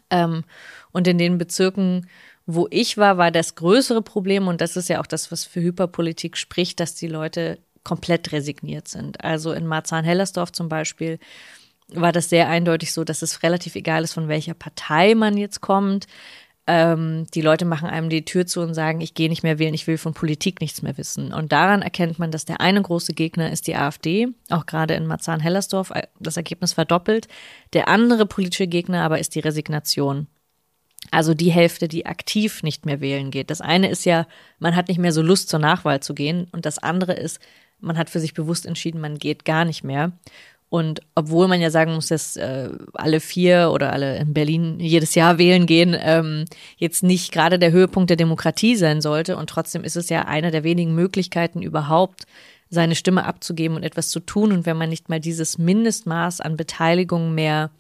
Ähm, 0.10 0.43
und 0.91 1.08
in 1.08 1.17
den 1.17 1.38
Bezirken, 1.38 2.08
wo 2.45 2.67
ich 2.69 2.97
war, 2.97 3.17
war 3.17 3.32
das 3.32 3.56
größere 3.56 4.01
Problem, 4.01 4.47
und 4.47 4.62
das 4.62 4.75
ist 4.75 4.89
ja 4.89 4.99
auch 4.99 5.08
das, 5.08 5.32
was 5.32 5.45
für 5.45 5.62
Hyperpolitik 5.62 6.38
spricht, 6.38 6.80
dass 6.80 6.95
die 6.95 7.08
Leute 7.08 7.60
komplett 7.84 8.32
resigniert 8.32 8.88
sind. 8.88 9.23
Also 9.23 9.54
in 9.54 9.67
Marzahn-Hellersdorf 9.67 10.51
zum 10.51 10.69
Beispiel 10.69 11.19
war 11.93 12.12
das 12.12 12.30
sehr 12.30 12.47
eindeutig 12.47 12.93
so, 12.93 13.04
dass 13.04 13.21
es 13.21 13.43
relativ 13.43 13.75
egal 13.75 14.04
ist, 14.04 14.13
von 14.13 14.27
welcher 14.27 14.54
Partei 14.54 15.15
man 15.15 15.38
jetzt 15.38 15.62
kommt. 15.62 16.08
Ähm, 16.67 17.26
die 17.34 17.41
Leute 17.41 17.65
machen 17.65 17.89
einem 17.89 18.10
die 18.10 18.24
Tür 18.24 18.45
zu 18.45 18.62
und 18.62 18.74
sagen, 18.74 19.02
ich 19.02 19.13
gehe 19.13 19.30
nicht 19.30 19.43
mehr 19.43 19.60
wählen, 19.60 19.74
ich 19.74 19.88
will 19.88 19.97
von 19.97 20.13
Politik 20.13 20.62
nichts 20.62 20.82
mehr 20.82 20.97
wissen. 20.97 21.34
Und 21.34 21.52
daran 21.52 21.82
erkennt 21.82 22.19
man, 22.19 22.32
dass 22.32 22.45
der 22.45 22.62
eine 22.62 22.82
große 22.82 23.13
Gegner 23.13 23.52
ist 23.52 23.67
die 23.67 23.76
AfD, 23.76 24.28
auch 24.50 24.65
gerade 24.65 24.93
in 24.93 25.08
Marzahn-Hellersdorf, 25.08 25.91
das 26.19 26.38
Ergebnis 26.38 26.74
verdoppelt. 26.74 27.28
Der 27.74 27.88
andere 27.88 28.26
politische 28.26 28.67
Gegner 28.67 29.04
aber 29.04 29.19
ist 29.19 29.36
die 29.36 29.39
Resignation. 29.39 30.28
Also 31.10 31.34
die 31.34 31.52
Hälfte, 31.52 31.88
die 31.88 32.06
aktiv 32.06 32.62
nicht 32.62 32.86
mehr 32.86 33.02
wählen 33.02 33.32
geht. 33.32 33.50
Das 33.50 33.60
eine 33.60 33.89
ist 33.89 34.06
ja, 34.06 34.28
man 34.60 34.76
hat 34.76 34.88
nicht 34.88 35.00
mehr 35.00 35.12
so 35.12 35.24
Lust 35.24 35.50
zur 35.50 35.60
Nachwahl 35.60 36.00
zu 36.00 36.13
gehen. 36.13 36.47
Und 36.52 36.67
das 36.67 36.78
andere 36.78 37.13
ist, 37.13 37.39
man 37.80 37.97
hat 37.97 38.12
für 38.12 38.19
sich 38.19 38.36
bewusst 38.36 38.67
entschieden, 38.67 39.02
man 39.02 39.17
geht 39.17 39.43
gar 39.43 39.65
nicht 39.65 39.84
mehr. 39.84 40.12
Und 40.71 41.01
obwohl 41.15 41.49
man 41.49 41.60
ja 41.60 41.69
sagen 41.69 41.95
muss, 41.95 42.07
dass 42.07 42.38
äh, 42.38 42.69
alle 42.93 43.19
vier 43.19 43.71
oder 43.73 43.91
alle 43.91 44.15
in 44.19 44.34
Berlin 44.34 44.79
jedes 44.79 45.15
Jahr 45.15 45.38
wählen 45.38 45.65
gehen, 45.65 45.97
ähm, 45.99 46.45
jetzt 46.77 47.03
nicht 47.03 47.34
gerade 47.34 47.60
der 47.60 47.73
Höhepunkt 47.73 48.10
der 48.10 48.15
Demokratie 48.15 48.77
sein 48.77 49.01
sollte. 49.01 49.36
Und 49.36 49.49
trotzdem 49.49 49.84
ist 49.84 49.97
es 49.97 50.07
ja 50.07 50.21
eine 50.21 50.49
der 50.49 50.63
wenigen 50.63 50.95
Möglichkeiten 50.95 51.62
überhaupt, 51.62 52.23
seine 52.69 52.95
Stimme 52.95 53.25
abzugeben 53.25 53.75
und 53.75 53.84
etwas 53.84 54.07
zu 54.07 54.21
tun. 54.21 54.53
Und 54.53 54.65
wenn 54.65 54.77
man 54.77 54.88
nicht 54.88 55.10
mal 55.10 55.19
dieses 55.19 55.57
Mindestmaß 55.57 56.39
an 56.39 56.55
Beteiligung 56.55 57.36
mehr 57.36 57.71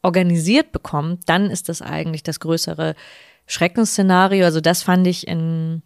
organisiert 0.00 0.72
bekommt, 0.72 1.28
dann 1.28 1.50
ist 1.50 1.68
das 1.68 1.82
eigentlich 1.82 2.22
das 2.22 2.40
größere 2.40 2.94
Schreckensszenario. 3.46 4.46
Also 4.46 4.62
das 4.62 4.82
fand 4.82 5.06
ich 5.06 5.28
in, 5.28 5.82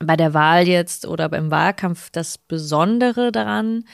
bei 0.00 0.16
der 0.16 0.32
Wahl 0.32 0.66
jetzt 0.66 1.06
oder 1.06 1.28
beim 1.28 1.50
Wahlkampf 1.50 2.08
das 2.08 2.38
Besondere 2.38 3.32
daran. 3.32 3.84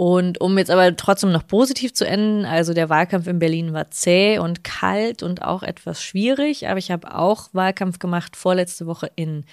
Und 0.00 0.40
um 0.40 0.56
jetzt 0.58 0.70
aber 0.70 0.94
trotzdem 0.94 1.32
noch 1.32 1.44
positiv 1.44 1.92
zu 1.92 2.06
enden, 2.06 2.44
also 2.44 2.72
der 2.72 2.88
Wahlkampf 2.88 3.26
in 3.26 3.40
Berlin 3.40 3.72
war 3.72 3.90
zäh 3.90 4.38
und 4.38 4.62
kalt 4.62 5.24
und 5.24 5.42
auch 5.42 5.64
etwas 5.64 6.04
schwierig, 6.04 6.68
aber 6.68 6.78
ich 6.78 6.92
habe 6.92 7.16
auch 7.16 7.48
Wahlkampf 7.52 7.98
gemacht 7.98 8.36
vorletzte 8.36 8.86
Woche 8.86 9.10
in 9.16 9.44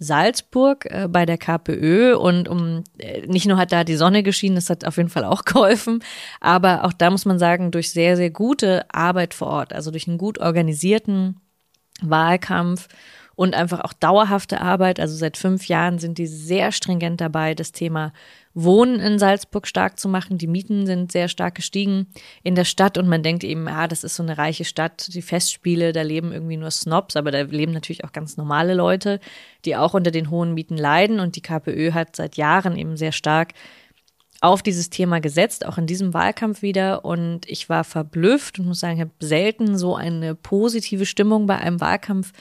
Salzburg 0.00 0.86
äh, 0.86 1.06
bei 1.08 1.24
der 1.24 1.38
KPÖ. 1.38 2.16
Und 2.16 2.48
um 2.48 2.82
äh, 2.98 3.24
nicht 3.28 3.46
nur 3.46 3.58
hat 3.58 3.70
da 3.70 3.84
die 3.84 3.94
Sonne 3.94 4.24
geschienen, 4.24 4.56
das 4.56 4.70
hat 4.70 4.84
auf 4.84 4.96
jeden 4.96 5.08
Fall 5.08 5.24
auch 5.24 5.44
geholfen, 5.44 6.02
aber 6.40 6.82
auch 6.82 6.92
da 6.92 7.08
muss 7.08 7.24
man 7.24 7.38
sagen, 7.38 7.70
durch 7.70 7.92
sehr, 7.92 8.16
sehr 8.16 8.30
gute 8.30 8.92
Arbeit 8.92 9.34
vor 9.34 9.46
Ort, 9.46 9.72
also 9.72 9.92
durch 9.92 10.08
einen 10.08 10.18
gut 10.18 10.40
organisierten 10.40 11.36
Wahlkampf 12.00 12.88
und 13.34 13.54
einfach 13.54 13.80
auch 13.80 13.92
dauerhafte 13.92 14.60
Arbeit. 14.60 15.00
Also 15.00 15.16
seit 15.16 15.36
fünf 15.36 15.68
Jahren 15.68 15.98
sind 15.98 16.18
die 16.18 16.26
sehr 16.26 16.72
stringent 16.72 17.20
dabei, 17.20 17.54
das 17.54 17.72
Thema 17.72 18.12
Wohnen 18.54 19.00
in 19.00 19.18
Salzburg 19.18 19.66
stark 19.66 19.98
zu 19.98 20.08
machen. 20.08 20.36
Die 20.36 20.46
Mieten 20.46 20.86
sind 20.86 21.10
sehr 21.10 21.28
stark 21.28 21.54
gestiegen 21.54 22.08
in 22.42 22.54
der 22.54 22.64
Stadt 22.64 22.98
und 22.98 23.08
man 23.08 23.22
denkt 23.22 23.44
eben, 23.44 23.66
ah, 23.68 23.88
das 23.88 24.04
ist 24.04 24.16
so 24.16 24.22
eine 24.22 24.36
reiche 24.36 24.64
Stadt, 24.64 25.14
die 25.14 25.22
Festspiele, 25.22 25.92
da 25.92 26.02
leben 26.02 26.32
irgendwie 26.32 26.58
nur 26.58 26.70
Snobs, 26.70 27.16
aber 27.16 27.30
da 27.30 27.42
leben 27.42 27.72
natürlich 27.72 28.04
auch 28.04 28.12
ganz 28.12 28.36
normale 28.36 28.74
Leute, 28.74 29.20
die 29.64 29.76
auch 29.76 29.94
unter 29.94 30.10
den 30.10 30.30
hohen 30.30 30.52
Mieten 30.52 30.76
leiden 30.76 31.18
und 31.20 31.36
die 31.36 31.42
KPÖ 31.42 31.92
hat 31.92 32.16
seit 32.16 32.36
Jahren 32.36 32.76
eben 32.76 32.96
sehr 32.96 33.12
stark 33.12 33.54
auf 34.42 34.60
dieses 34.60 34.90
Thema 34.90 35.20
gesetzt, 35.20 35.64
auch 35.64 35.78
in 35.78 35.86
diesem 35.86 36.14
Wahlkampf 36.14 36.62
wieder. 36.62 37.04
Und 37.04 37.48
ich 37.48 37.68
war 37.68 37.84
verblüfft 37.84 38.58
und 38.58 38.66
muss 38.66 38.80
sagen, 38.80 38.96
ich 38.96 39.00
habe 39.00 39.12
selten 39.20 39.78
so 39.78 39.94
eine 39.94 40.34
positive 40.34 41.06
Stimmung 41.06 41.46
bei 41.46 41.58
einem 41.58 41.80
Wahlkampf 41.80 42.32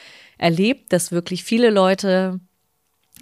erlebt, 0.42 0.92
dass 0.92 1.12
wirklich 1.12 1.44
viele 1.44 1.70
Leute 1.70 2.40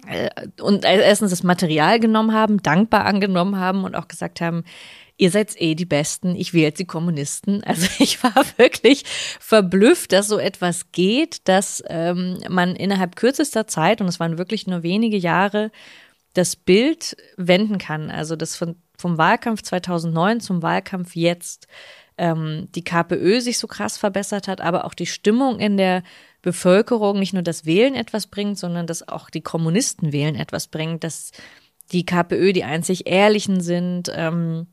äh, 0.06 0.30
und 0.60 0.84
erstens 0.84 1.30
das 1.30 1.42
Material 1.42 2.00
genommen 2.00 2.32
haben, 2.32 2.62
dankbar 2.62 3.04
angenommen 3.04 3.56
haben 3.56 3.84
und 3.84 3.94
auch 3.94 4.08
gesagt 4.08 4.40
haben, 4.40 4.64
ihr 5.18 5.30
seid 5.30 5.60
eh 5.60 5.74
die 5.74 5.84
Besten, 5.84 6.34
ich 6.34 6.54
will 6.54 6.62
jetzt 6.62 6.80
die 6.80 6.86
Kommunisten. 6.86 7.62
Also 7.66 7.86
ich 7.98 8.22
war 8.22 8.44
wirklich 8.56 9.04
verblüfft, 9.38 10.12
dass 10.12 10.28
so 10.28 10.38
etwas 10.38 10.92
geht, 10.92 11.46
dass 11.46 11.82
ähm, 11.88 12.38
man 12.48 12.74
innerhalb 12.74 13.16
kürzester 13.16 13.66
Zeit, 13.66 14.00
und 14.00 14.08
es 14.08 14.18
waren 14.18 14.38
wirklich 14.38 14.66
nur 14.66 14.82
wenige 14.82 15.18
Jahre, 15.18 15.70
das 16.32 16.56
Bild 16.56 17.16
wenden 17.36 17.78
kann. 17.78 18.10
Also 18.10 18.34
das 18.36 18.56
von, 18.56 18.76
vom 18.96 19.18
Wahlkampf 19.18 19.62
2009 19.62 20.40
zum 20.40 20.62
Wahlkampf 20.62 21.16
jetzt 21.16 21.66
ähm, 22.16 22.68
die 22.74 22.84
KPÖ 22.84 23.40
sich 23.40 23.58
so 23.58 23.66
krass 23.66 23.98
verbessert 23.98 24.48
hat, 24.48 24.60
aber 24.60 24.84
auch 24.84 24.94
die 24.94 25.06
Stimmung 25.06 25.58
in 25.58 25.76
der 25.76 26.02
Bevölkerung 26.42 27.18
nicht 27.18 27.34
nur 27.34 27.42
das 27.42 27.66
Wählen 27.66 27.94
etwas 27.94 28.26
bringt, 28.26 28.58
sondern 28.58 28.86
dass 28.86 29.06
auch 29.06 29.30
die 29.30 29.42
Kommunisten 29.42 30.12
wählen 30.12 30.36
etwas 30.36 30.68
bringt, 30.68 31.04
dass 31.04 31.32
die 31.92 32.06
KPÖ 32.06 32.52
die 32.52 32.64
einzig 32.64 33.06
Ehrlichen 33.06 33.60
sind, 33.60 34.10
ähm, 34.14 34.68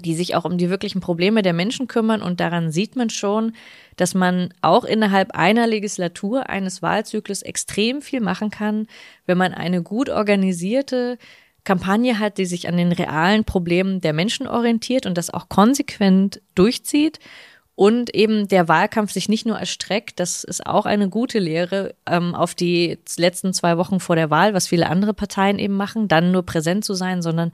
die 0.00 0.14
sich 0.14 0.34
auch 0.34 0.44
um 0.44 0.56
die 0.56 0.70
wirklichen 0.70 1.00
Probleme 1.00 1.42
der 1.42 1.52
Menschen 1.52 1.86
kümmern. 1.86 2.22
Und 2.22 2.40
daran 2.40 2.70
sieht 2.70 2.96
man 2.96 3.10
schon, 3.10 3.54
dass 3.96 4.14
man 4.14 4.54
auch 4.62 4.84
innerhalb 4.84 5.32
einer 5.32 5.66
Legislatur 5.66 6.48
eines 6.48 6.82
Wahlzyklus 6.82 7.42
extrem 7.42 8.00
viel 8.00 8.20
machen 8.20 8.50
kann, 8.50 8.86
wenn 9.26 9.38
man 9.38 9.52
eine 9.52 9.82
gut 9.82 10.08
organisierte 10.08 11.18
Kampagne 11.64 12.18
hat, 12.18 12.38
die 12.38 12.46
sich 12.46 12.68
an 12.68 12.76
den 12.76 12.90
realen 12.90 13.44
Problemen 13.44 14.00
der 14.00 14.12
Menschen 14.12 14.46
orientiert 14.46 15.06
und 15.06 15.16
das 15.18 15.30
auch 15.30 15.48
konsequent 15.48 16.40
durchzieht 16.54 17.18
und 17.74 18.14
eben 18.14 18.48
der 18.48 18.68
Wahlkampf 18.68 19.12
sich 19.12 19.28
nicht 19.28 19.46
nur 19.46 19.58
erstreckt, 19.58 20.20
das 20.20 20.44
ist 20.44 20.66
auch 20.66 20.84
eine 20.84 21.08
gute 21.08 21.38
Lehre 21.38 21.94
ähm, 22.06 22.34
auf 22.34 22.54
die 22.54 22.98
letzten 23.16 23.54
zwei 23.54 23.78
Wochen 23.78 23.98
vor 23.98 24.14
der 24.14 24.30
Wahl, 24.30 24.52
was 24.52 24.68
viele 24.68 24.88
andere 24.88 25.14
Parteien 25.14 25.58
eben 25.58 25.74
machen, 25.74 26.06
dann 26.06 26.32
nur 26.32 26.44
präsent 26.44 26.84
zu 26.84 26.94
sein, 26.94 27.22
sondern 27.22 27.52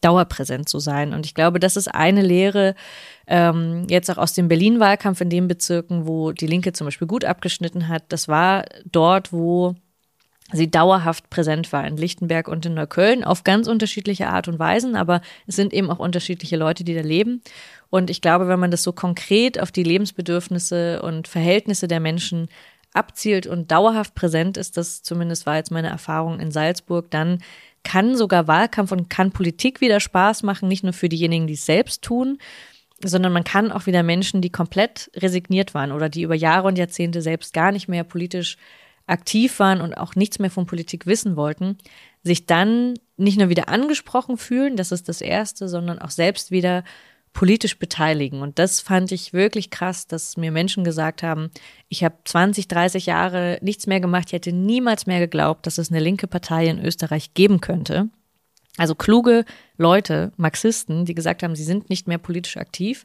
dauerpräsent 0.00 0.68
zu 0.68 0.78
sein. 0.78 1.12
Und 1.12 1.26
ich 1.26 1.34
glaube, 1.34 1.60
das 1.60 1.76
ist 1.76 1.88
eine 1.88 2.22
Lehre 2.22 2.74
ähm, 3.26 3.86
jetzt 3.88 4.10
auch 4.10 4.16
aus 4.16 4.32
dem 4.32 4.48
Berlin-Wahlkampf 4.48 5.20
in 5.20 5.28
den 5.28 5.46
Bezirken, 5.46 6.06
wo 6.06 6.32
die 6.32 6.46
Linke 6.46 6.72
zum 6.72 6.86
Beispiel 6.86 7.06
gut 7.06 7.24
abgeschnitten 7.24 7.88
hat. 7.88 8.04
Das 8.08 8.28
war 8.28 8.64
dort, 8.90 9.32
wo 9.32 9.74
sie 10.52 10.70
dauerhaft 10.70 11.30
präsent 11.30 11.72
war 11.72 11.86
in 11.86 11.96
Lichtenberg 11.96 12.48
und 12.48 12.66
in 12.66 12.74
Neukölln 12.74 13.24
auf 13.24 13.44
ganz 13.44 13.68
unterschiedliche 13.68 14.28
Art 14.28 14.48
und 14.48 14.58
Weisen, 14.58 14.96
aber 14.96 15.20
es 15.46 15.56
sind 15.56 15.72
eben 15.72 15.90
auch 15.90 15.98
unterschiedliche 15.98 16.56
Leute, 16.56 16.84
die 16.84 16.94
da 16.94 17.02
leben. 17.02 17.42
Und 17.90 18.10
ich 18.10 18.20
glaube, 18.20 18.48
wenn 18.48 18.60
man 18.60 18.70
das 18.70 18.82
so 18.82 18.92
konkret 18.92 19.60
auf 19.60 19.72
die 19.72 19.82
Lebensbedürfnisse 19.82 21.02
und 21.02 21.28
Verhältnisse 21.28 21.88
der 21.88 22.00
Menschen 22.00 22.48
abzielt 22.92 23.46
und 23.46 23.70
dauerhaft 23.70 24.14
präsent 24.14 24.56
ist, 24.56 24.76
das 24.76 25.02
zumindest 25.02 25.46
war 25.46 25.56
jetzt 25.56 25.70
meine 25.70 25.88
Erfahrung 25.88 26.40
in 26.40 26.50
Salzburg, 26.50 27.10
dann 27.10 27.40
kann 27.82 28.16
sogar 28.16 28.46
Wahlkampf 28.46 28.92
und 28.92 29.08
kann 29.08 29.32
Politik 29.32 29.80
wieder 29.80 30.00
Spaß 30.00 30.42
machen, 30.42 30.68
nicht 30.68 30.84
nur 30.84 30.92
für 30.92 31.08
diejenigen, 31.08 31.46
die 31.46 31.54
es 31.54 31.66
selbst 31.66 32.02
tun, 32.02 32.38
sondern 33.02 33.32
man 33.32 33.44
kann 33.44 33.72
auch 33.72 33.86
wieder 33.86 34.02
Menschen, 34.02 34.42
die 34.42 34.50
komplett 34.50 35.10
resigniert 35.16 35.72
waren 35.72 35.92
oder 35.92 36.08
die 36.08 36.22
über 36.22 36.34
Jahre 36.34 36.68
und 36.68 36.78
Jahrzehnte 36.78 37.22
selbst 37.22 37.54
gar 37.54 37.72
nicht 37.72 37.88
mehr 37.88 38.04
politisch 38.04 38.56
aktiv 39.10 39.58
waren 39.58 39.80
und 39.80 39.94
auch 39.94 40.14
nichts 40.14 40.38
mehr 40.38 40.50
von 40.50 40.66
Politik 40.66 41.06
wissen 41.06 41.36
wollten, 41.36 41.78
sich 42.22 42.46
dann 42.46 42.94
nicht 43.16 43.38
nur 43.38 43.48
wieder 43.48 43.68
angesprochen 43.68 44.36
fühlen, 44.36 44.76
das 44.76 44.92
ist 44.92 45.08
das 45.08 45.20
Erste, 45.20 45.68
sondern 45.68 45.98
auch 45.98 46.10
selbst 46.10 46.50
wieder 46.50 46.84
politisch 47.32 47.78
beteiligen. 47.78 48.42
Und 48.42 48.58
das 48.58 48.80
fand 48.80 49.12
ich 49.12 49.32
wirklich 49.32 49.70
krass, 49.70 50.06
dass 50.06 50.36
mir 50.36 50.50
Menschen 50.50 50.84
gesagt 50.84 51.22
haben, 51.22 51.50
ich 51.88 52.02
habe 52.02 52.16
20, 52.24 52.66
30 52.68 53.06
Jahre 53.06 53.58
nichts 53.62 53.86
mehr 53.86 54.00
gemacht, 54.00 54.28
ich 54.28 54.32
hätte 54.32 54.52
niemals 54.52 55.06
mehr 55.06 55.20
geglaubt, 55.20 55.66
dass 55.66 55.78
es 55.78 55.90
eine 55.90 56.00
linke 56.00 56.26
Partei 56.26 56.66
in 56.66 56.84
Österreich 56.84 57.34
geben 57.34 57.60
könnte. 57.60 58.08
Also 58.76 58.94
kluge 58.94 59.44
Leute, 59.76 60.32
Marxisten, 60.36 61.04
die 61.04 61.14
gesagt 61.14 61.42
haben, 61.42 61.54
sie 61.54 61.64
sind 61.64 61.90
nicht 61.90 62.08
mehr 62.08 62.18
politisch 62.18 62.56
aktiv, 62.56 63.04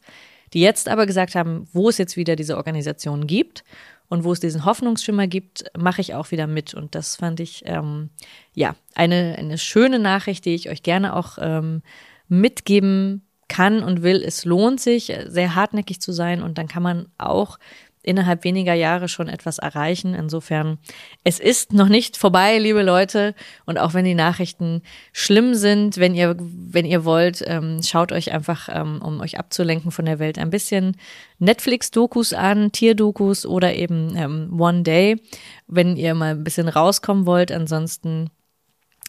die 0.54 0.62
jetzt 0.62 0.88
aber 0.88 1.06
gesagt 1.06 1.36
haben, 1.36 1.68
wo 1.74 1.90
es 1.90 1.98
jetzt 1.98 2.18
wieder 2.18 2.36
diese 2.36 2.58
Organisationen 2.58 3.28
gibt 3.28 3.64
und 4.08 4.24
wo 4.24 4.32
es 4.32 4.40
diesen 4.40 4.66
Hoffnungsschimmer 4.66 5.28
gibt, 5.28 5.66
mache 5.78 6.02
ich 6.02 6.14
auch 6.14 6.32
wieder 6.32 6.48
mit. 6.48 6.74
Und 6.74 6.96
das 6.96 7.16
fand 7.18 7.40
ich 7.40 7.64
ähm, 7.66 8.10
ja 8.54 8.76
eine, 8.94 9.36
eine 9.38 9.58
schöne 9.58 10.00
Nachricht, 10.00 10.46
die 10.46 10.56
ich 10.56 10.70
euch 10.70 10.84
gerne 10.84 11.16
auch 11.16 11.38
ähm, 11.40 11.82
mitgeben 12.28 13.26
kann 13.48 13.84
und 13.84 14.04
will. 14.04 14.24
Es 14.24 14.46
lohnt 14.46 14.80
sich, 14.80 15.14
sehr 15.28 15.56
hartnäckig 15.56 16.02
zu 16.02 16.12
sein 16.12 16.42
und 16.42 16.58
dann 16.58 16.68
kann 16.68 16.84
man 16.84 17.08
auch 17.18 17.60
innerhalb 18.06 18.44
weniger 18.44 18.74
Jahre 18.74 19.08
schon 19.08 19.28
etwas 19.28 19.58
erreichen. 19.58 20.14
Insofern, 20.14 20.78
es 21.24 21.40
ist 21.40 21.74
noch 21.74 21.90
nicht 21.90 22.18
vorbei, 22.18 22.58
liebe 22.60 22.84
Leute. 22.84 23.36
Und 23.66 23.78
auch 23.78 23.94
wenn 23.94 24.06
die 24.06 24.16
Nachrichten 24.16 24.82
schlimm 25.12 25.56
sind, 25.56 25.98
wenn 25.98 26.16
ihr, 26.16 26.36
wenn 26.40 26.86
ihr 26.86 27.04
wollt, 27.06 27.44
ähm, 27.46 27.82
schaut 27.84 28.12
euch 28.12 28.32
einfach, 28.32 28.70
ähm, 28.72 29.02
um 29.02 29.20
euch 29.20 29.40
abzulenken 29.40 29.92
von 29.92 30.06
der 30.06 30.20
Welt, 30.20 30.38
ein 30.38 30.50
bisschen 30.50 30.98
Netflix-Dokus 31.40 32.34
an, 32.34 32.72
Tierdokus 32.72 33.46
oder 33.46 33.76
eben 33.76 34.16
ähm, 34.16 34.60
One 34.60 34.84
Day, 34.84 35.22
wenn 35.68 35.98
ihr 35.98 36.14
mal 36.16 36.32
ein 36.32 36.44
bisschen 36.44 36.70
rauskommen 36.70 37.26
wollt. 37.26 37.52
Ansonsten 37.52 38.30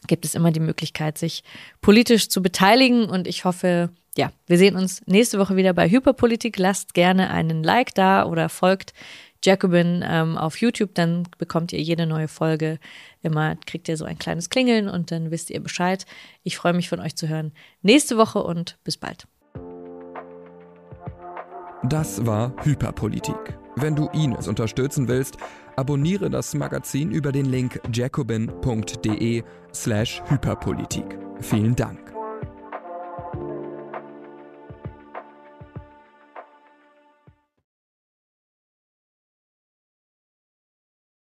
gibt 0.07 0.25
es 0.25 0.35
immer 0.35 0.53
die 0.53 0.61
Möglichkeit, 0.61 1.19
sich 1.19 1.43
politisch 1.81 2.29
zu 2.29 2.43
beteiligen. 2.43 3.07
Und 3.07 3.27
ich 3.27 3.45
hoffe, 3.45 3.91
ja, 4.17 4.33
wir 4.47 4.59
sehen 4.59 4.77
uns 4.77 5.03
nächste 5.07 5.39
Woche 5.39 5.57
wieder 5.57 5.73
bei 5.73 5.91
Hyperpolitik. 5.91 6.59
Lasst 6.59 6.95
gerne 6.95 7.31
einen 7.31 7.63
Like 7.63 7.95
da 7.95 8.25
oder 8.25 8.49
folgt 8.49 8.93
Jacobin 9.47 10.05
ähm, 10.07 10.37
auf 10.37 10.61
YouTube, 10.61 10.95
dann 10.95 11.29
bekommt 11.39 11.73
ihr 11.73 11.81
jede 11.81 12.07
neue 12.07 12.29
Folge 12.29 12.79
immer, 13.23 13.57
kriegt 13.67 13.89
ihr 13.89 13.97
so 13.97 14.05
ein 14.05 14.19
kleines 14.19 14.51
Klingeln 14.51 14.89
und 14.89 15.13
dann 15.13 15.31
wisst 15.31 15.51
ihr 15.51 15.61
Bescheid. 15.61 16.05
Ich 16.43 16.57
freue 16.57 16.73
mich 16.73 16.89
von 16.89 17.01
euch 17.01 17.17
zu 17.17 17.29
hören 17.29 17.53
nächste 17.83 18.17
Woche 18.17 18.43
und 18.43 18.77
bis 18.83 18.97
bald. 18.97 19.27
Das 21.85 22.27
war 22.27 22.53
Hyperpolitik 22.65 23.57
Wenn 23.77 23.95
du 23.95 24.09
Ines 24.09 24.49
unterstützen 24.49 25.07
willst, 25.07 25.37
abonniere 25.77 26.31
das 26.31 26.55
Magazin 26.55 27.13
über 27.13 27.31
den 27.31 27.47
Link 27.47 27.81
jacobin.de 27.93 29.45
slash 29.73 30.23
Hyperpolitik. 30.29 31.19
Vielen 31.41 31.77
Dank. 31.77 32.06